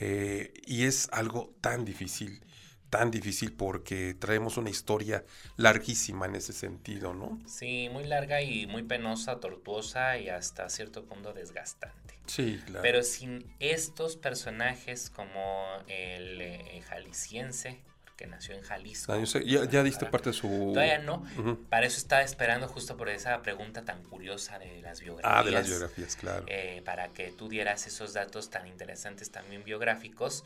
[0.00, 2.40] Eh, y es algo tan difícil,
[2.88, 5.24] tan difícil porque traemos una historia
[5.56, 7.40] larguísima en ese sentido, ¿no?
[7.46, 12.18] Sí, muy larga y muy penosa, tortuosa y hasta cierto punto desgastante.
[12.26, 12.82] Sí, claro.
[12.82, 17.82] Pero sin estos personajes como el eh, jalisciense,
[18.18, 19.12] que nació en Jalisco.
[19.12, 20.48] Ah, ya, diste parte de su...
[20.74, 21.24] Todavía no.
[21.70, 25.40] Para eso estaba esperando justo por esa pregunta tan curiosa de las biografías.
[25.40, 26.44] Ah, de las biografías, claro.
[26.48, 30.44] Eh, para que tú dieras esos datos tan interesantes también biográficos.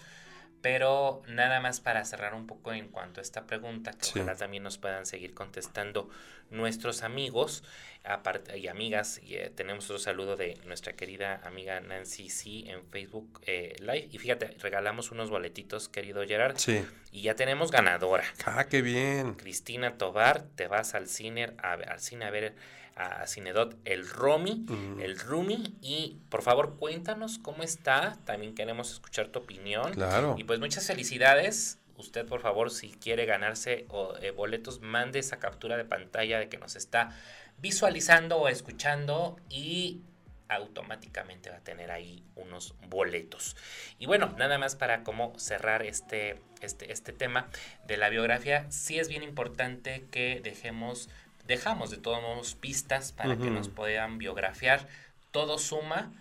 [0.62, 4.62] Pero nada más para cerrar un poco en cuanto a esta pregunta, que ojalá también
[4.62, 6.08] nos puedan seguir contestando
[6.50, 7.64] nuestros amigos
[8.04, 9.20] aparte, y amigas.
[9.22, 14.08] Y, eh, tenemos otro saludo de nuestra querida amiga Nancy C en Facebook eh, Live.
[14.12, 16.56] Y fíjate, regalamos unos boletitos, querido Gerard.
[16.58, 16.84] Sí.
[17.10, 18.24] Y ya tenemos ganadora.
[18.44, 19.34] Ah, qué bien.
[19.34, 22.54] Cristina Tobar, te vas al cine a, al cine a ver
[22.96, 24.66] a Cinedot el Romy,
[25.00, 25.76] el Rumi.
[25.80, 28.18] Y por favor, cuéntanos cómo está.
[28.24, 29.92] También queremos escuchar tu opinión.
[29.92, 30.34] Claro.
[30.38, 31.78] Y pues muchas felicidades.
[31.96, 33.86] Usted, por favor, si quiere ganarse
[34.20, 37.10] eh, boletos, mande esa captura de pantalla de que nos está
[37.58, 40.00] visualizando o escuchando y
[40.48, 43.56] automáticamente va a tener ahí unos boletos.
[43.98, 47.48] Y bueno, nada más para cómo cerrar este, este, este tema
[47.86, 51.08] de la biografía, sí es bien importante que dejemos
[51.46, 54.88] dejamos de todos modos pistas para que nos puedan biografiar.
[55.30, 56.12] Todo suma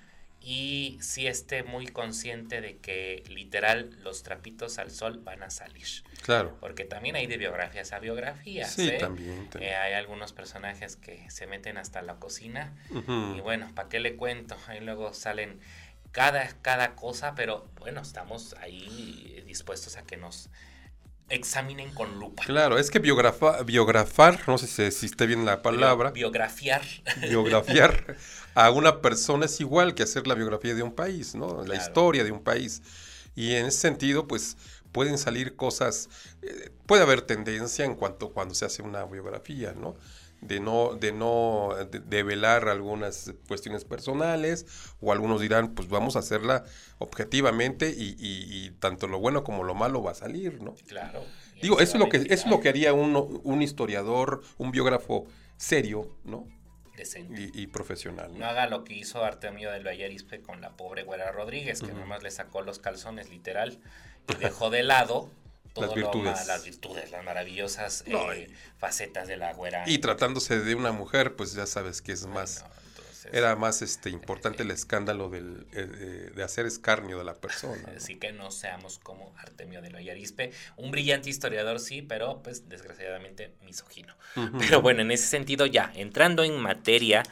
[0.43, 5.85] y sí esté muy consciente de que literal los trapitos al sol van a salir.
[6.23, 6.57] Claro.
[6.59, 8.73] Porque también hay de biografías a biografías.
[8.73, 8.97] Sí, ¿eh?
[8.99, 9.49] también.
[9.59, 14.15] Eh, hay algunos personajes que se meten hasta la cocina y bueno, ¿para qué le
[14.15, 14.57] cuento?
[14.67, 15.59] Ahí luego salen
[16.11, 20.49] cada, cada cosa, pero bueno, estamos ahí dispuestos a que nos
[21.29, 22.43] examinen con lupa.
[22.45, 26.11] Claro, es que biografar, no sé si, esté bien la palabra.
[26.11, 26.81] Biografiar.
[27.21, 28.17] Biografiar
[28.55, 31.63] a una persona es igual que hacer la biografía de un país, ¿no?
[31.63, 32.81] La historia de un país.
[33.35, 34.57] Y en ese sentido, pues
[34.91, 36.09] pueden salir cosas,
[36.41, 39.95] eh, puede haber tendencia en cuanto cuando se hace una biografía, ¿no?
[40.41, 41.69] De no, de no
[42.05, 44.65] develar algunas cuestiones personales,
[44.99, 46.65] o algunos dirán, pues vamos a hacerla
[46.97, 50.75] objetivamente y, tanto lo bueno como lo malo va a salir, ¿no?
[50.87, 51.23] Claro.
[51.61, 55.27] Digo, eso es lo que, eso es lo que haría un, un historiador, un biógrafo
[55.57, 56.47] serio, ¿no?
[57.53, 58.37] Y, profesional.
[58.37, 58.45] ¿no?
[58.45, 62.31] haga lo que hizo Artemio del Vallarispe con la pobre Güera Rodríguez, que nomás le
[62.31, 63.79] sacó los calzones, literal,
[64.27, 65.29] y dejó de lado
[65.75, 66.47] las virtudes.
[66.47, 69.83] las virtudes, las maravillosas eh, facetas de la güera.
[69.87, 72.65] Y tratándose de una mujer, pues ya sabes que es más
[73.31, 77.93] era más este importante el escándalo del, eh, eh, de hacer escarnio de la persona.
[77.95, 83.53] Así que no seamos como Artemio de Loyarispe, un brillante historiador sí, pero pues desgraciadamente
[83.63, 84.15] misógino.
[84.59, 87.23] Pero bueno, en ese sentido ya, entrando en materia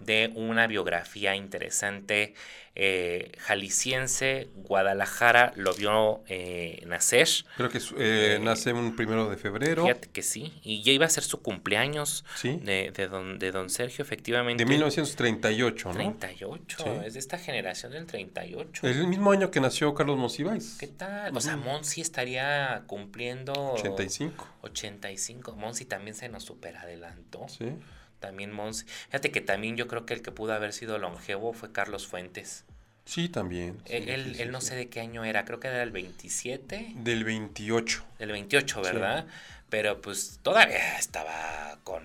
[0.00, 2.34] de una biografía interesante
[2.80, 7.28] eh, jalisciense, Guadalajara lo vio eh, nacer.
[7.56, 9.82] Creo que eh, nace un primero de febrero.
[9.82, 13.68] Fíjate que sí, y ya iba a ser su cumpleaños de, de, don, de don
[13.68, 14.64] Sergio, efectivamente.
[14.64, 15.94] De 1938, ¿no?
[15.94, 18.86] 38, es de esta generación del 38.
[18.86, 20.76] Es el mismo año que nació Carlos Monsiváis.
[20.78, 21.36] ¿Qué tal?
[21.36, 23.72] O sea, Monsi estaría cumpliendo...
[23.72, 24.46] 85.
[24.62, 25.56] 85.
[25.56, 27.46] Monsi también se nos superadelantó.
[27.48, 27.72] Sí.
[28.20, 28.84] También Monsi.
[29.06, 32.64] Fíjate que también yo creo que el que pudo haber sido longevo fue Carlos Fuentes.
[33.04, 33.80] Sí, también.
[33.86, 36.92] él, él, no sé de qué año era, creo que era el 27.
[36.96, 38.04] Del 28.
[38.18, 39.26] Del 28, ¿verdad?
[39.70, 42.02] Pero pues todavía estaba con,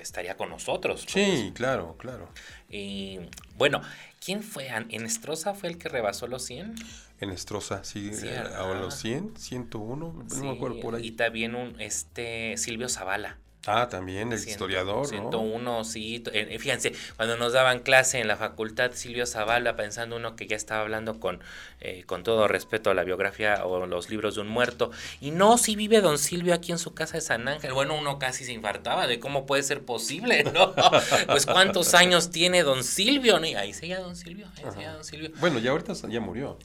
[0.00, 1.04] estaría con nosotros.
[1.06, 1.52] Sí, pues.
[1.52, 2.30] claro, claro.
[2.70, 3.20] Y
[3.56, 3.82] bueno,
[4.24, 4.68] ¿quién fue?
[4.68, 6.76] ¿Enestrosa fue el que rebasó los 100?
[7.20, 11.08] Enestrosa, sí, sí eh, a los 100, 101, no me acuerdo por ahí.
[11.08, 13.38] Y también un, este, Silvio Zavala.
[13.66, 16.22] Ah, también el historiador, 101, sí.
[16.32, 20.56] Eh, fíjense, cuando nos daban clase en la facultad Silvio Zavala, pensando uno que ya
[20.56, 21.40] estaba hablando con,
[21.80, 24.90] eh, con todo respeto a la biografía o los libros de un muerto.
[25.20, 27.72] Y no, si vive don Silvio aquí en su casa de San Ángel.
[27.72, 30.72] Bueno, uno casi se infartaba de cómo puede ser posible, ¿no?
[31.26, 35.30] pues cuántos años tiene don Silvio, Y ahí seguía don Silvio, ahí seguía don Silvio.
[35.40, 36.58] Bueno, ya ahorita ya murió.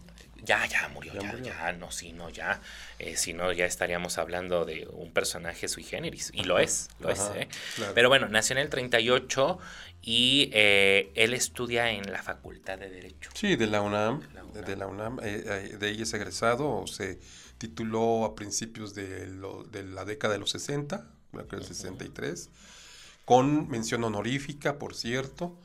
[0.46, 2.60] Ya, ya murió, ya, ya, no, sí, no, ya.
[3.00, 6.32] Eh, si no, ya estaríamos hablando de un personaje sui generis.
[6.34, 7.22] Y lo es, lo es.
[7.36, 7.48] ¿eh?
[7.96, 9.58] Pero bueno, nació en el 38
[10.02, 13.30] y eh, él estudia en la Facultad de Derecho.
[13.34, 14.22] Sí, de la UNAM.
[14.54, 15.18] De la UNAM.
[15.18, 17.20] de ella es egresado, se
[17.58, 19.28] tituló a principios de,
[19.72, 22.50] de la década de los 60, creo que el 63,
[23.24, 25.58] con mención honorífica, por cierto.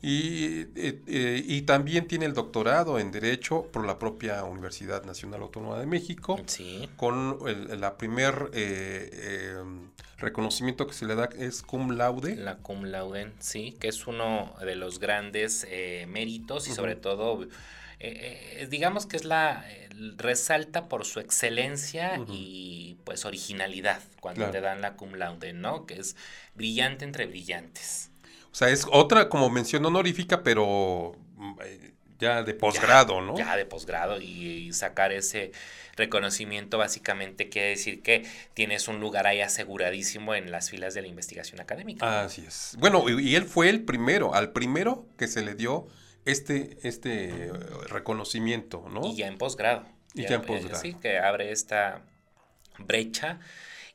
[0.00, 5.42] Y, eh, eh, y, también tiene el doctorado en Derecho por la propia Universidad Nacional
[5.42, 6.38] Autónoma de México,
[6.96, 12.36] con el, la primer eh, em, reconocimiento que se le da es cum laude.
[12.36, 15.66] La cum laude, sí, que es uno de los grandes
[16.06, 17.48] méritos y sobre todo,
[18.70, 19.64] digamos que es la,
[20.16, 25.86] resalta por su excelencia y pues originalidad cuando te dan la cum laude, ¿no?
[25.86, 26.14] Que es
[26.54, 28.07] brillante entre brillantes.
[28.50, 33.36] O sea, es otra como mención honorífica, pero mm, eh, ya de posgrado, ¿no?
[33.36, 35.52] Ya de posgrado y, sacar ese
[35.96, 41.08] reconocimiento básicamente quiere decir que tienes un lugar ahí aseguradísimo en las filas de la
[41.08, 42.22] investigación académica.
[42.22, 42.76] Así es.
[42.78, 45.86] Bueno, y, él fue el primero, al primero que se le dio
[46.24, 47.50] este, este
[47.88, 49.06] reconocimiento, ¿no?
[49.06, 49.86] Y ya en posgrado.
[50.14, 50.80] Y ya, en posgrado.
[50.80, 52.02] Sí, que abre esta
[52.78, 53.40] brecha.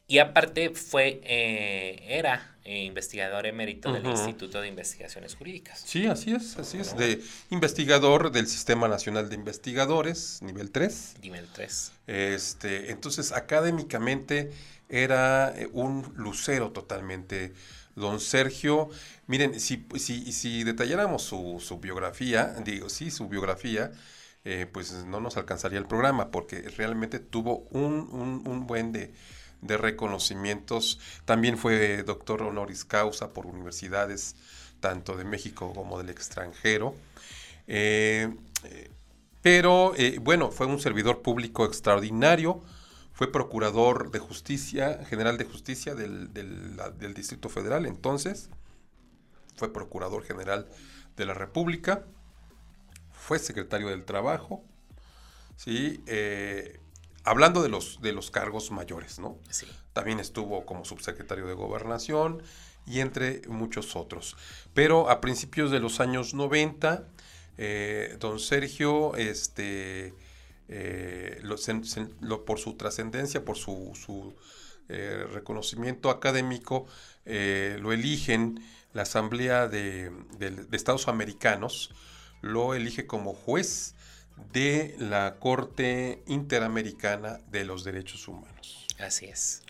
[0.08, 5.84] Y aparte fue, eh, era eh, investigador emérito del Instituto de Investigaciones Jurídicas.
[5.86, 11.16] Sí, así es, así es, de investigador del Sistema Nacional de Investigadores, nivel 3.
[11.22, 11.92] Nivel 3.
[12.08, 14.52] Este, entonces, académicamente
[14.88, 17.54] era eh, un lucero totalmente.
[17.96, 18.90] Don Sergio,
[19.28, 23.92] miren, si, si, si detalláramos su, su, biografía, digo, sí, su biografía,
[24.46, 29.14] eh, pues no nos alcanzaría el programa, porque realmente tuvo un, un, un buen de
[29.64, 31.00] de reconocimientos.
[31.26, 34.36] También fue doctor honoris causa por universidades
[34.80, 36.96] tanto de México como del extranjero.
[37.68, 38.30] Eh,
[39.44, 42.62] pero eh, bueno, fue un servidor público extraordinario,
[43.12, 48.50] fue procurador de justicia, general de justicia del, del, Distrito Federal entonces,
[49.58, 50.68] fue procurador general
[51.18, 52.06] de la República,
[53.12, 54.64] fue secretario del Trabajo,
[55.58, 56.02] ¿sí?
[56.08, 56.80] Eh,
[57.24, 59.38] hablando de los, de los cargos mayores, ¿no?
[59.50, 59.66] Sí.
[59.94, 62.44] También estuvo como subsecretario de Gobernación
[62.86, 64.36] y entre muchos otros.
[64.74, 67.08] Pero a principios de los años 90,
[67.58, 70.14] eh, don Sergio, este,
[70.68, 74.36] eh, lo, por su trascendencia, por su, su
[74.90, 76.88] eh, reconocimiento académico,
[77.26, 81.92] lo eligen la Asamblea de, de Estados Americanos,
[82.42, 83.96] lo elige como juez
[84.52, 88.88] de la Corte Interamericana de los Derechos Humanos.
[89.00, 89.64] Así es.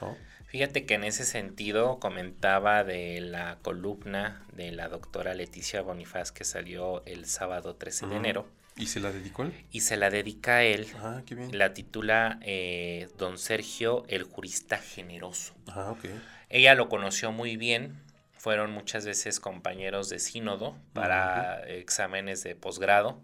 [0.47, 6.43] Fíjate que en ese sentido comentaba de la columna de la doctora Leticia Bonifaz que
[6.43, 8.47] salió el sábado 13 de enero.
[8.76, 9.53] ¿Y se la dedicó él?
[9.71, 10.88] Y se la dedica a él.
[10.97, 11.57] Ah, qué bien.
[11.57, 15.53] La titula eh, Don Sergio, el jurista generoso.
[15.67, 16.05] Ah, ok.
[16.49, 18.03] Ella lo conoció muy bien,
[18.43, 23.21] fueron muchas veces compañeros de sínodo para exámenes de posgrado,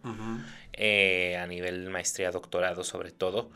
[0.82, 3.52] eh, a nivel maestría, doctorado sobre todo.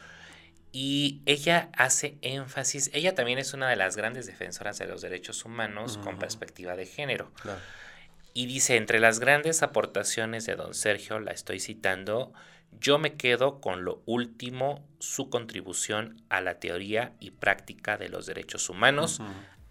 [0.73, 5.45] Y ella hace énfasis, ella también es una de las grandes defensoras de los derechos
[5.45, 7.31] humanos con perspectiva de género.
[8.33, 12.33] Y dice, entre las grandes aportaciones de don Sergio, la estoy citando,
[12.81, 18.25] yo me quedo con lo último, su contribución a la teoría y práctica de los
[18.25, 19.21] derechos humanos,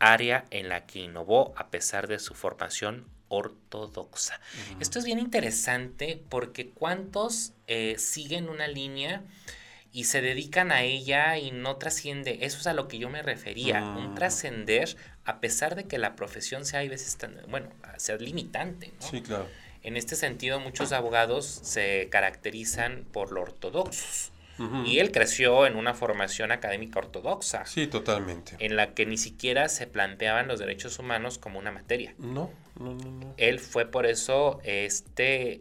[0.03, 4.40] área en la que innovó a pesar de su formación ortodoxa.
[4.80, 9.22] Esto es bien interesante porque cuántos eh, siguen una línea
[9.92, 12.38] y se dedican a ella y no trasciende.
[12.42, 16.16] Eso es a lo que yo me refería, un trascender a pesar de que la
[16.16, 18.92] profesión sea, hay veces, tan, bueno, sea limitante.
[19.00, 19.07] ¿no?
[19.07, 19.46] Sí, claro.
[19.84, 24.32] En este sentido, muchos abogados se caracterizan por lo ortodoxos.
[24.84, 27.66] Y él creció en una formación académica ortodoxa.
[27.66, 28.57] Sí, totalmente.
[28.59, 32.14] En la que ni siquiera se planteaban los derechos humanos como una materia.
[32.18, 33.11] No, no, no.
[33.11, 33.34] no.
[33.38, 35.57] Él fue por eso este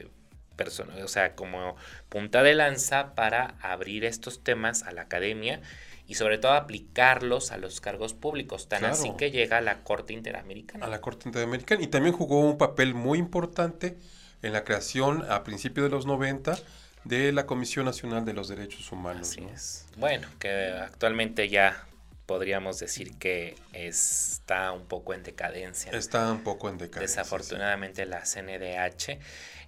[0.00, 0.08] eh,
[0.56, 1.76] persona, o sea, como
[2.10, 5.62] punta de lanza para abrir estos temas a la academia
[6.06, 10.14] y sobre todo aplicarlos a los cargos públicos, tan así que llega a la Corte
[10.14, 10.86] Interamericana.
[10.86, 13.98] A la Corte Interamericana y también jugó un papel muy importante
[14.42, 16.58] en la creación a principios de los 90
[17.04, 19.30] de la Comisión Nacional de los Derechos Humanos.
[19.30, 19.86] Así es.
[19.96, 21.86] Bueno, que actualmente ya
[22.26, 25.90] podríamos decir que está un poco en decadencia.
[25.92, 27.22] Está un poco en decadencia.
[27.22, 29.18] Desafortunadamente la CNDH,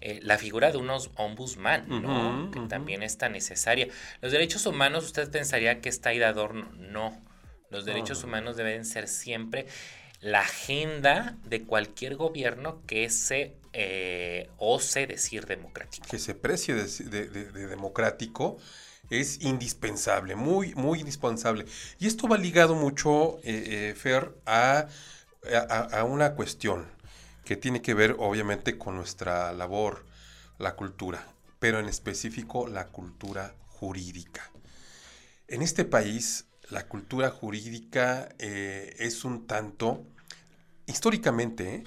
[0.02, 2.50] eh, la figura de unos ombudsman, ¿no?
[2.50, 3.88] que también está necesaria.
[4.20, 6.70] Los derechos humanos, usted pensaría que está ahí de adorno.
[6.76, 7.18] No,
[7.70, 9.66] los derechos humanos deben ser siempre
[10.20, 16.06] la agenda de cualquier gobierno que se eh, ose decir democrático.
[16.08, 17.28] Que se precie de,
[17.68, 18.58] democrático
[19.10, 21.66] es indispensable, muy, muy indispensable.
[21.98, 24.88] Y esto va ligado mucho, eh, eh, Fer, a,
[25.92, 26.86] a, una cuestión
[27.44, 30.04] que tiene que ver obviamente con nuestra labor,
[30.58, 31.24] la cultura,
[31.60, 34.50] pero en específico la cultura jurídica.
[35.46, 40.04] En este país, la cultura jurídica es un tanto,
[40.86, 41.84] históricamente,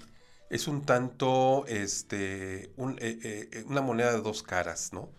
[0.50, 5.12] es un tanto este, eh, eh, una moneda de dos caras, ¿no?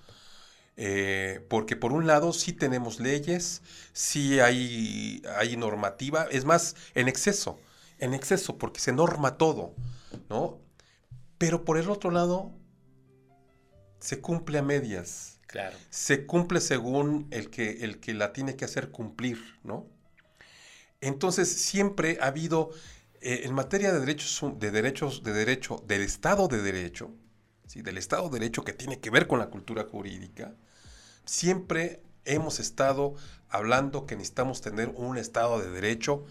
[0.77, 3.63] Eh, porque por un lado sí tenemos leyes,
[3.93, 7.61] sí hay, hay normativa, es más, en exceso,
[7.99, 9.75] en exceso, porque se norma todo,
[10.29, 10.59] ¿no?
[11.39, 12.53] Pero por el otro lado,
[14.01, 15.41] se cumple a medias.
[15.47, 15.77] Claro.
[15.91, 19.87] Se cumple según el que, el que la tiene que hacer cumplir, ¿no?
[21.01, 22.71] Entonces siempre ha habido
[23.27, 27.11] eh, en materia de derechos, de derechos, de derecho, del Estado de Derecho,
[27.67, 27.81] ¿sí?
[27.81, 30.53] del Estado de Derecho que tiene que ver con la cultura jurídica,
[31.25, 33.15] siempre hemos estado
[33.49, 36.27] hablando que necesitamos tener un Estado de Derecho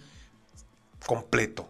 [1.07, 1.67] completo,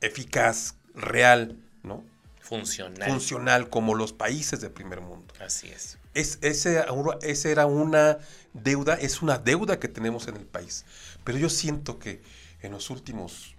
[0.00, 2.02] eficaz, real, ¿no?
[2.40, 3.10] Funcional.
[3.10, 5.34] Funcional, como los países del primer mundo.
[5.40, 5.98] Así es.
[6.14, 6.82] es ese,
[7.20, 8.16] ese era una
[8.54, 10.86] deuda, es una deuda que tenemos en el país.
[11.22, 12.22] Pero yo siento que
[12.62, 13.53] en los últimos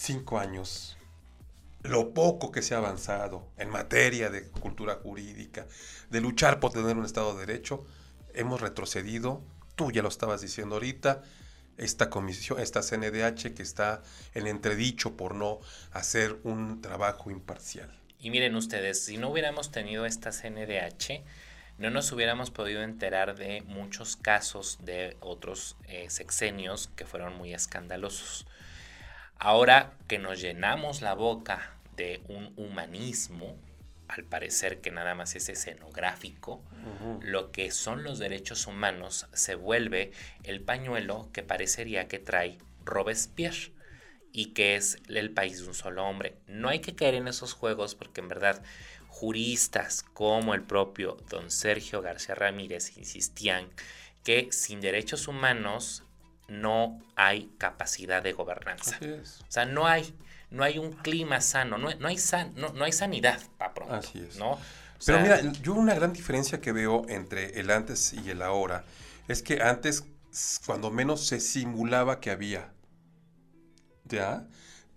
[0.00, 0.96] cinco años,
[1.82, 5.66] lo poco que se ha avanzado en materia de cultura jurídica,
[6.08, 7.86] de luchar por tener un Estado de Derecho,
[8.32, 9.42] hemos retrocedido.
[9.76, 11.22] Tú ya lo estabas diciendo ahorita,
[11.76, 14.02] esta comisión, esta CNDH que está
[14.34, 15.60] en entredicho por no
[15.92, 17.90] hacer un trabajo imparcial.
[18.18, 21.22] Y miren ustedes, si no hubiéramos tenido esta CNDH,
[21.78, 27.54] no nos hubiéramos podido enterar de muchos casos de otros eh, sexenios que fueron muy
[27.54, 28.46] escandalosos.
[29.42, 33.56] Ahora que nos llenamos la boca de un humanismo,
[34.06, 36.62] al parecer que nada más es escenográfico,
[37.22, 40.12] lo que son los derechos humanos se vuelve
[40.44, 43.72] el pañuelo que parecería que trae Robespierre
[44.30, 46.36] y que es el país de un solo hombre.
[46.46, 48.62] No hay que caer en esos juegos porque en verdad
[49.08, 53.70] juristas como el propio don Sergio García Ramírez insistían
[54.22, 56.04] que sin derechos humanos
[56.50, 58.98] no hay capacidad de gobernanza.
[59.00, 60.14] O sea, no hay,
[60.50, 63.94] no hay un clima sano, no, hay, san, no, hay sanidad para pronto.
[63.94, 64.36] Así es.
[64.36, 64.58] ¿no?
[65.06, 68.84] Pero mira, yo una gran diferencia que veo entre el antes y el ahora
[69.28, 70.04] es que antes,
[70.66, 72.72] cuando menos se simulaba que había.
[74.04, 74.44] ¿Ya?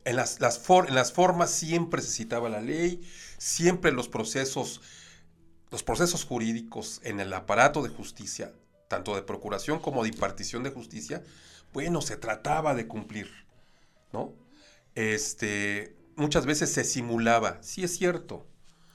[0.06, 4.82] En las, las, en las formas siempre se citaba la ley, siempre los procesos,
[5.70, 8.51] los procesos jurídicos en el aparato de justicia
[8.88, 11.23] tanto de procuración como de impartición de justicia,
[11.73, 13.29] bueno, se trataba de cumplir,
[14.11, 14.34] ¿no?
[14.95, 18.47] Este, muchas veces se simulaba, sí es cierto,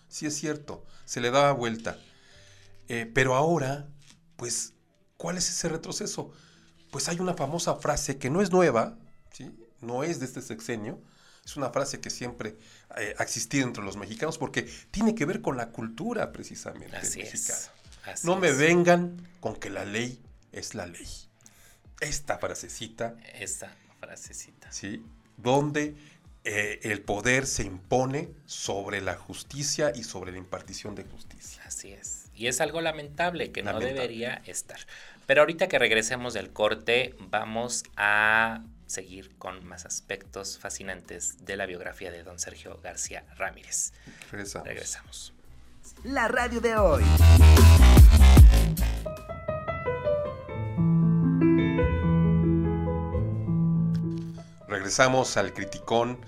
[0.09, 1.99] sí es cierto, se le daba vuelta.
[2.89, 3.89] Eh, pero ahora,
[4.37, 4.75] pues,
[5.17, 6.31] ¿cuál es ese retroceso?
[6.91, 8.97] Pues hay una famosa frase que no es nueva,
[9.33, 9.51] ¿sí?
[9.81, 11.03] no es de este sexenio,
[11.45, 12.57] es una frase que siempre
[12.99, 17.21] eh, ha existido entre los mexicanos porque tiene que ver con la cultura precisamente Así
[17.21, 17.59] mexicana.
[17.59, 17.71] es.
[18.25, 20.21] No me vengan con que la ley
[20.53, 21.07] es la ley.
[22.01, 24.71] Esta frasecita, Esta frasecita.
[24.71, 25.03] ¿sí?
[25.37, 25.97] Donde
[26.45, 31.63] eh, el poder se impone sobre la justicia y sobre la impartición de justicia.
[31.67, 32.27] Así es.
[32.35, 33.93] Y es algo lamentable que Lamentable.
[33.93, 34.79] no debería estar.
[35.27, 41.67] Pero ahorita que regresemos del corte, vamos a seguir con más aspectos fascinantes de la
[41.67, 43.93] biografía de don Sergio García Ramírez.
[44.31, 44.69] Regresamos.
[44.69, 45.33] Regresamos.
[46.05, 47.05] La radio de hoy.
[54.67, 56.21] Regresamos al criticón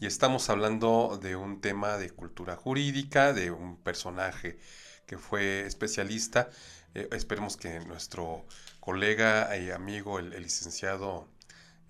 [0.00, 4.58] y estamos hablando de un tema de cultura jurídica, de un personaje
[5.06, 6.50] que fue especialista.
[6.94, 8.46] Eh, esperemos que nuestro
[8.80, 11.28] colega y amigo, el, el licenciado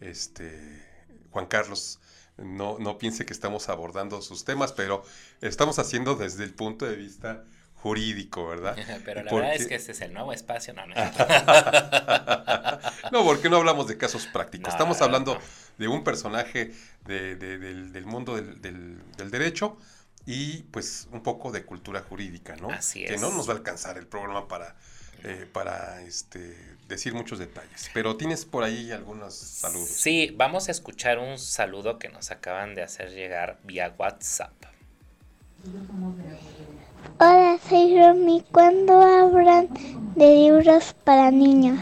[0.00, 0.82] este,
[1.30, 2.00] Juan Carlos,
[2.36, 5.04] no, no piense que estamos abordando sus temas, pero
[5.40, 7.44] estamos haciendo desde el punto de vista
[7.76, 8.76] jurídico, ¿verdad?
[9.04, 10.72] Pero la Porque- verdad es que este es el nuevo espacio.
[10.72, 10.94] No, no.
[13.12, 14.68] no, porque no hablamos de casos prácticos.
[14.68, 15.40] No, Estamos hablando no.
[15.78, 16.72] de un personaje
[17.04, 19.76] de- de- del, del mundo del, del- del derecho
[20.26, 22.70] y pues un poco de cultura jurídica, ¿no?
[22.70, 23.20] Así Que es.
[23.20, 24.74] no nos va a alcanzar el programa para,
[25.22, 26.56] eh, para este,
[26.88, 27.90] decir muchos detalles.
[27.92, 29.88] Pero tienes por ahí algunos saludos.
[29.88, 34.52] Sí, vamos a escuchar un saludo que nos acaban de hacer llegar vía WhatsApp.
[37.18, 38.44] Hola, soy Romy.
[38.50, 39.68] ¿Cuándo hablan
[40.14, 41.80] de libros para niños?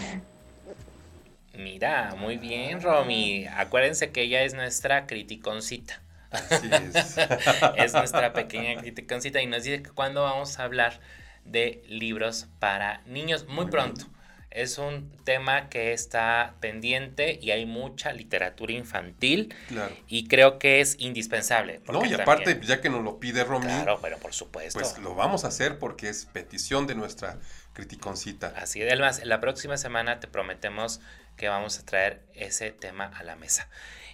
[1.57, 3.47] Mira, muy bien, Romy.
[3.47, 6.01] Acuérdense que ella es nuestra criticoncita.
[6.31, 7.17] Así es.
[7.77, 11.01] es nuestra pequeña criticoncita y nos dice que cuando vamos a hablar
[11.45, 14.07] de libros para niños muy pronto.
[14.55, 19.95] Es un tema que está pendiente y hay mucha literatura infantil claro.
[20.09, 21.81] y creo que es indispensable.
[21.91, 24.79] No, y aparte, también- ya que nos lo pide Romy, claro, pero por supuesto.
[24.79, 27.39] pues lo vamos a hacer porque es petición de nuestra
[27.73, 28.53] criticoncita.
[28.57, 31.01] Así es, además, la próxima semana te prometemos
[31.37, 33.69] que vamos a traer ese tema a la mesa.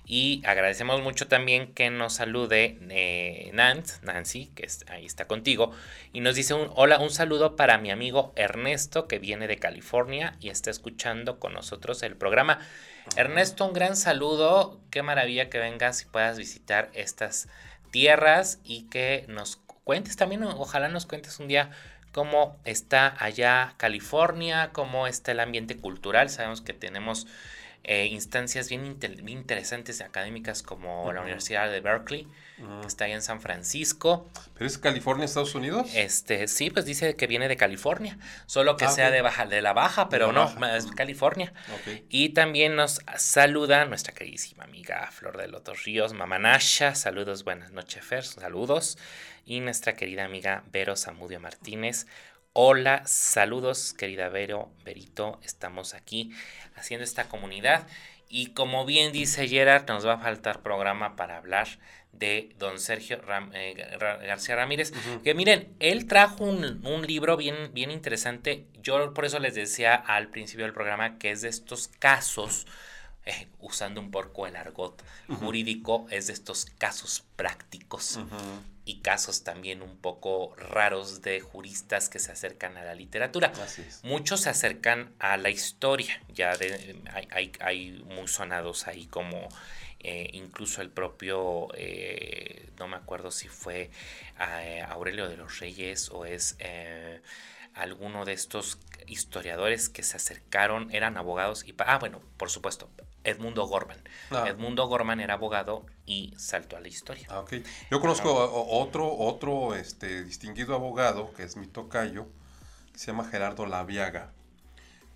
[0.09, 5.71] Y agradecemos mucho también que nos salude eh, Nance, Nancy, que es- ahí está contigo,
[6.15, 10.35] y nos dice un hola, un saludo para mi amigo Ernesto, que viene de California
[10.41, 12.59] y está escuchando con nosotros el programa.
[13.17, 17.49] Ernesto, un gran saludo, qué maravilla que vengas y puedas visitar estas
[17.91, 21.71] tierras y que nos cuentes también, ojalá nos cuentes un día
[22.13, 26.31] cómo está allá California, cómo está el ambiente cultural.
[26.31, 27.27] Sabemos que tenemos
[27.85, 31.23] eh, instancias bien, inter- bien interesantes académicas como la.
[31.23, 32.27] Universidad de Berkeley,
[32.59, 32.81] Ujú.
[32.83, 34.29] que está allá en San Francisco.
[34.55, 35.91] ¿Pero es California, Estados Unidos?
[35.95, 39.63] Este, sí, pues dice que viene de California, solo que Ah, sea de baja, de
[39.63, 40.77] la baja, pero la no, baja.
[40.77, 41.53] es California.
[41.75, 42.03] Ok.
[42.09, 46.95] Y también nos saluda nuestra queridísima amiga Flor de Lotos Ríos, Mamá Nasha.
[46.95, 48.25] Saludos, buenas noches, Fer.
[48.25, 48.99] Saludos.
[49.45, 52.07] Y nuestra querida amiga Vero Zamudio Martínez.
[52.53, 55.39] Hola, saludos, querida Vero, Verito.
[55.45, 56.33] Estamos aquí
[56.75, 57.87] haciendo esta comunidad.
[58.29, 61.69] Y como bien dice Gerard, nos va a faltar programa para hablar
[62.13, 64.93] de don Sergio Ram- eh, Gar- García Ramírez.
[65.23, 68.67] Que miren, él trajo un, un libro bien, bien interesante.
[68.83, 72.67] Yo por eso les decía al principio del programa que es de estos casos,
[73.29, 75.05] eh, usando un poco el argot
[75.39, 78.19] jurídico, es de estos casos prácticos
[78.87, 83.53] y casos también un poco raros de juristas que se acercan a la literatura.
[84.03, 89.47] Muchos se acercan a la historia, ya de, hay, hay, hay muy sonados ahí como
[90.01, 93.91] eh, incluso el propio, eh, no me acuerdo si fue
[94.89, 96.57] Aurelio de los Reyes o es
[97.75, 101.75] alguno de estos historiadores que se acercaron, eran abogados y...
[101.79, 102.91] Ah, bueno, por supuesto,
[103.29, 103.99] Edmundo Gorman.
[104.31, 104.45] Ah.
[104.49, 107.27] Edmundo Gorman era abogado y saltó a la historia.
[107.31, 107.55] Ah, ok.
[107.91, 108.49] Yo conozco a- a
[108.83, 112.27] otro, otro este, distinguido abogado, que es mi tocayo,
[112.93, 114.33] que se llama Gerardo Laviaga.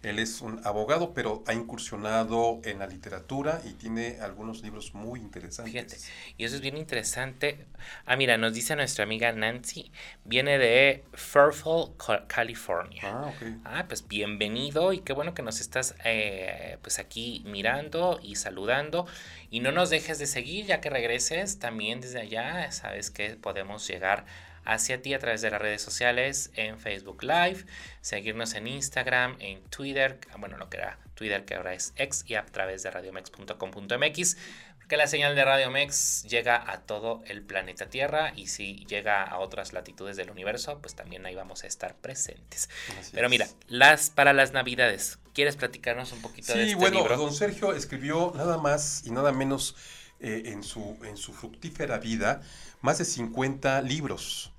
[0.02, 5.20] Él es un abogado, pero ha incursionado en la literatura y tiene algunos libros muy
[5.20, 5.72] interesantes.
[5.72, 5.96] Fíjate,
[6.36, 7.66] y eso es bien interesante.
[8.04, 9.92] Ah, mira, nos dice nuestra amiga Nancy,
[10.24, 13.02] viene de Fairfield, Ca- California.
[13.04, 13.42] Ah, ok.
[13.64, 19.06] Ah, pues bienvenido y qué bueno que nos estás eh, pues aquí mirando y saludando.
[19.50, 22.72] Y no nos dejes de seguir ya que regreses también desde allá.
[22.72, 24.24] Sabes que podemos llegar
[24.64, 27.64] hacia ti a través de las redes sociales, en Facebook Live,
[28.00, 32.34] seguirnos en Instagram, en Twitter, bueno, lo que era Twitter que ahora es X y
[32.34, 34.36] a través de radiomex.com.mx
[34.82, 39.22] porque la señal de Radio Mex llega a todo el planeta Tierra y si llega
[39.22, 42.68] a otras latitudes del universo, pues también ahí vamos a estar presentes.
[43.12, 47.72] Pero mira, las para las Navidades, ¿quieres platicarnos un poquito de este bueno, don Sergio
[47.74, 49.76] escribió nada más y nada menos
[50.18, 52.42] eh, en, su, en su fructífera vida
[52.80, 54.51] más de 50 libros,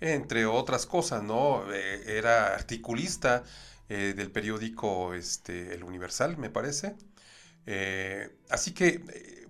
[0.00, 1.64] entre otras cosas, ¿no?
[1.72, 3.44] Eh, era articulista
[3.88, 6.96] eh, del periódico este, El Universal, me parece.
[8.50, 9.02] así que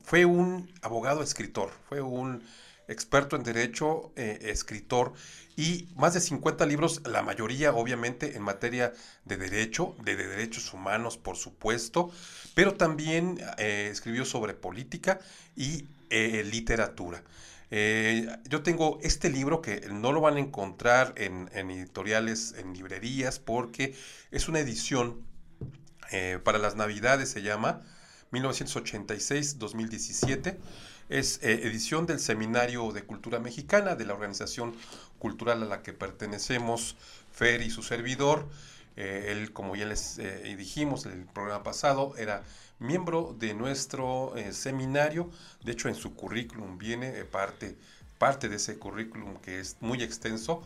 [0.03, 2.43] fue un abogado escritor, fue un
[2.89, 5.13] experto en derecho, eh, escritor,
[5.57, 8.93] y más de 50 libros, la mayoría obviamente en materia
[9.25, 12.11] de derecho, de, derechos humanos por supuesto,
[12.55, 15.21] pero también eh, escribió sobre política
[15.55, 15.87] y
[17.71, 23.39] eh, yo tengo este libro que no lo van a encontrar en, editoriales, en librerías,
[23.39, 23.95] porque
[24.31, 25.27] es una edición
[26.43, 27.83] para las navidades, se llama,
[28.33, 30.57] 1986-2017.
[31.09, 34.75] Es eh, edición del Seminario de Cultura Mexicana de la organización
[35.19, 36.97] cultural a la que pertenecemos,
[37.33, 38.47] Fer y su servidor.
[38.97, 42.43] Eh, él, como ya les eh, dijimos en el programa pasado, era
[42.79, 45.31] miembro de nuestro seminario.
[45.63, 47.77] De hecho, en su currículum viene parte,
[48.19, 50.63] parte de ese currículum que es muy extenso.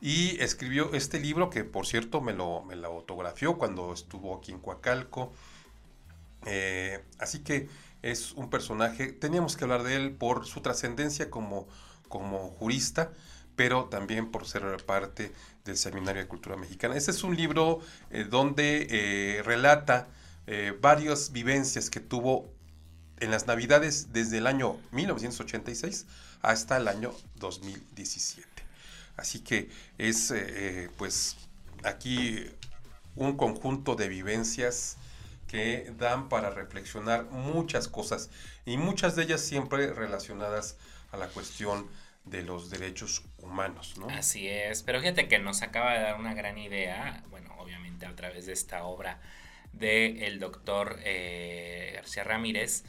[0.00, 4.50] Y escribió este libro que, por cierto, me lo, me lo autografió cuando estuvo aquí
[4.52, 5.32] en Coacalco
[6.46, 7.68] eh, así que
[8.02, 11.68] es un personaje, teníamos que hablar de él por su trascendencia como,
[12.08, 13.12] como jurista,
[13.54, 15.32] pero también por ser parte
[15.64, 16.96] del Seminario de Cultura Mexicana.
[16.96, 20.08] Este es un libro eh, donde eh, relata
[20.80, 22.52] varias vivencias que tuvo
[23.20, 26.06] en las Navidades desde el año 1986
[26.42, 28.48] hasta el año 2017.
[29.16, 30.34] Así que es
[30.96, 31.36] pues
[31.84, 32.44] aquí
[33.14, 34.96] un conjunto de vivencias
[35.46, 38.30] que dan para reflexionar muchas cosas
[38.64, 40.76] y muchas de ellas siempre relacionadas
[41.10, 41.86] a la cuestión
[42.24, 44.08] de los derechos humanos, ¿no?
[44.08, 48.16] Así es, pero fíjate que nos acaba de dar una gran idea, bueno, obviamente a
[48.16, 49.20] través de esta obra
[49.72, 52.84] del el doctor eh, García Ramírez,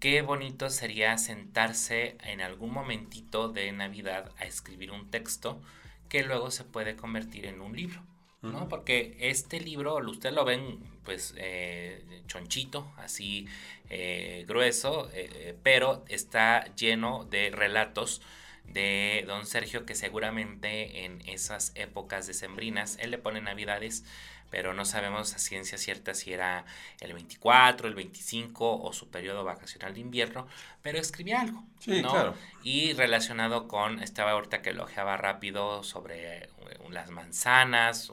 [0.00, 5.60] qué bonito sería sentarse en algún momentito de Navidad a escribir un texto
[6.08, 8.02] que luego se puede convertir en un libro.
[8.42, 8.68] ¿no?
[8.68, 13.46] Porque este libro, usted lo ven pues eh, chonchito, así
[13.88, 18.20] eh, grueso, eh, pero está lleno de relatos
[18.64, 24.04] de don Sergio que seguramente en esas épocas decembrinas, él le pone navidades,
[24.52, 26.66] pero no sabemos a ciencia cierta si era
[27.00, 30.46] el 24, el 25 o su periodo vacacional de invierno,
[30.82, 31.64] pero escribía algo.
[31.78, 32.34] Sí, claro.
[32.62, 36.50] Y relacionado con, estaba ahorita que elogiaba rápido sobre
[36.90, 38.12] las manzanas,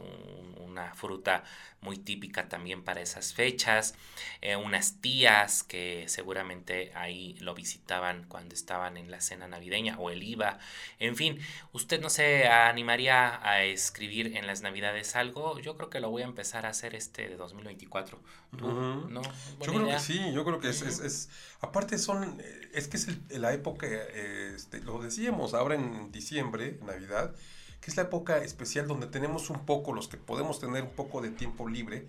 [0.70, 1.44] una fruta
[1.82, 3.96] muy típica también para esas fechas,
[4.42, 10.10] eh, unas tías que seguramente ahí lo visitaban cuando estaban en la cena navideña o
[10.10, 10.60] el IVA,
[11.00, 11.40] en fin,
[11.72, 15.60] ¿usted no se animaría a escribir en las navidades algo?
[15.60, 18.20] Yo creo que lo voy a empezar a hacer este de 2024.
[18.52, 19.22] ¿No?
[19.62, 21.30] Yo creo que sí, yo creo que es, es,
[21.62, 22.42] aparte son,
[22.74, 27.36] es que es la época, este, lo decíamos ahora en diciembre, Navidad,
[27.82, 31.22] que es la época especial donde tenemos un poco, los que podemos tener un poco
[31.22, 32.06] de tiempo libre,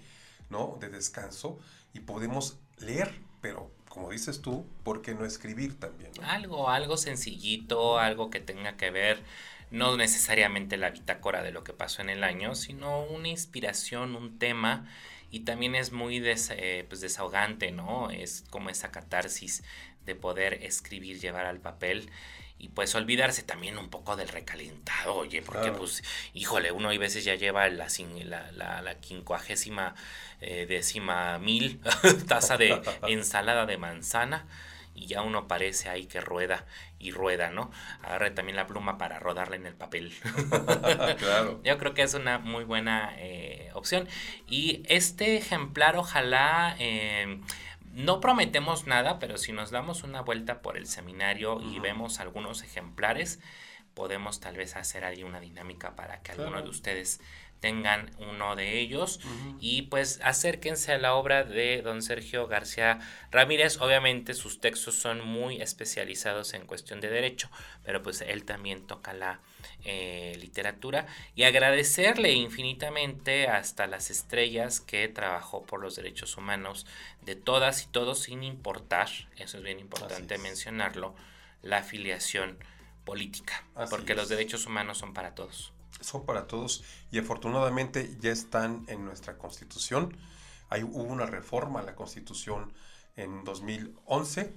[0.48, 0.76] ¿no?
[0.80, 1.58] De descanso
[1.92, 6.12] y podemos leer, pero como dices tú, ¿por qué no escribir también?
[6.22, 9.22] Algo, algo sencillito, algo que tenga que ver,
[9.70, 14.38] no necesariamente la bitácora de lo que pasó en el año, sino una inspiración, un
[14.38, 14.88] tema
[15.30, 18.10] y también es muy eh, pues desahogante, ¿no?
[18.10, 19.62] Es como esa catarsis
[20.06, 22.10] de poder escribir, llevar al papel
[22.60, 26.04] y pues olvidarse también un poco del recalentado, oye, porque pues,
[26.34, 27.88] híjole, uno hay veces ya lleva la,
[28.52, 29.94] la, la, quincuagésima
[30.42, 31.80] eh, décima mil
[32.28, 34.46] taza de ensalada de manzana
[34.94, 36.66] y ya uno parece ahí que rueda
[36.98, 37.70] y rueda, ¿no?
[38.02, 40.12] Agarre también la pluma para rodarla en el papel.
[41.18, 41.62] claro.
[41.64, 44.06] Yo creo que es una muy buena eh, opción.
[44.46, 46.76] Y este ejemplar, ojalá...
[46.78, 47.40] Eh,
[47.92, 52.62] no prometemos nada, pero si nos damos una vuelta por el seminario y vemos algunos
[52.62, 53.40] ejemplares,
[53.94, 57.20] podemos tal vez hacer ahí una dinámica para que alguno de ustedes
[57.60, 59.20] tengan uno de ellos.
[59.60, 62.98] Y pues acérquense a la obra de don Sergio García
[63.30, 63.80] Ramírez.
[63.80, 67.50] Obviamente sus textos son muy especializados en cuestión de derecho,
[67.84, 69.40] pero pues él también toca la
[69.84, 76.86] eh, literatura y agradecerle infinitamente hasta las estrellas que trabajó por los derechos humanos
[77.22, 81.14] de todas y todos sin importar, eso es bien importante mencionarlo,
[81.62, 82.58] la afiliación
[83.04, 85.72] política, porque los derechos humanos son para todos.
[86.00, 90.16] Son para todos y afortunadamente ya están en nuestra constitución.
[90.68, 92.72] Hay, hubo una reforma a la constitución
[93.16, 94.52] en 2011.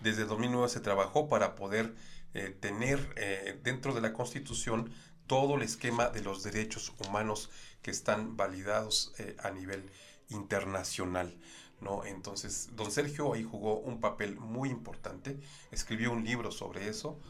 [0.00, 1.94] Desde 2009 se trabajó para poder
[2.34, 4.92] eh, tener eh, dentro de la constitución
[5.26, 7.50] todo el esquema de los derechos humanos
[7.82, 9.90] que están validados eh, a nivel
[10.28, 11.36] internacional.
[11.80, 12.04] ¿no?
[12.04, 15.38] Entonces, don Sergio ahí jugó un papel muy importante,
[15.70, 17.20] escribió un libro sobre eso.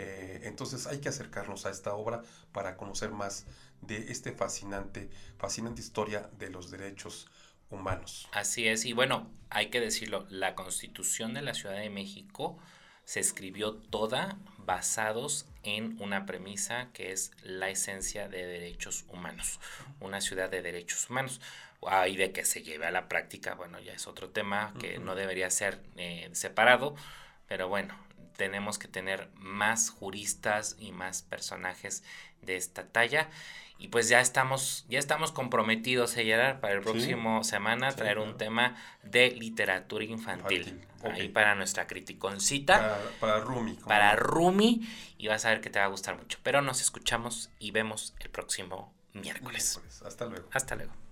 [0.00, 2.22] Entonces hay que acercarnos a esta obra
[2.52, 3.46] para conocer más
[3.80, 7.28] de este fascinante, fascinante historia de los derechos
[7.70, 8.28] humanos.
[8.32, 12.58] Así es, y bueno, hay que decirlo, la constitución de la Ciudad de México
[13.08, 19.60] se escribió toda basados en una premisa que es la esencia de derechos humanos,
[19.98, 21.40] una ciudad de derechos humanos.
[21.86, 25.14] Ahí de que se lleve a la práctica, bueno, ya es otro tema que no
[25.14, 26.96] debería ser eh, separado,
[27.46, 27.98] pero bueno,
[28.36, 32.04] tenemos que tener más juristas y más personajes
[32.42, 33.30] de esta talla.
[33.80, 38.76] Y pues ya estamos, ya estamos comprometidos, Gerard, para el próximo semana traer un tema
[39.04, 40.84] de literatura infantil.
[41.04, 42.78] Ahí para nuestra criticoncita.
[42.80, 43.74] Para, para Rumi.
[43.74, 44.88] Para Rumi.
[45.16, 46.38] Y vas a ver que te va a gustar mucho.
[46.42, 49.78] Pero nos escuchamos y vemos el próximo miércoles.
[49.78, 50.02] miércoles.
[50.02, 50.48] Hasta luego.
[50.52, 51.07] Hasta luego.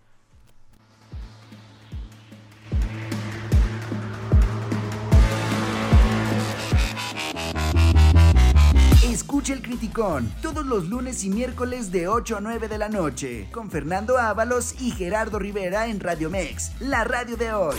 [9.16, 13.48] Escucha el Criticón todos los lunes y miércoles de 8 a 9 de la noche
[13.50, 17.76] con Fernando Ábalos y Gerardo Rivera en Radio Mex, la radio de hoy.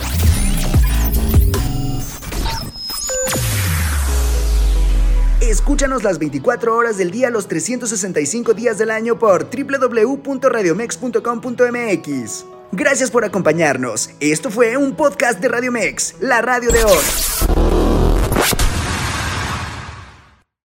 [5.40, 12.46] Escúchanos las 24 horas del día, los 365 días del año por www.radiomex.com.mx.
[12.72, 14.10] Gracias por acompañarnos.
[14.18, 16.98] Esto fue un podcast de Radio Mex, la radio de hoy.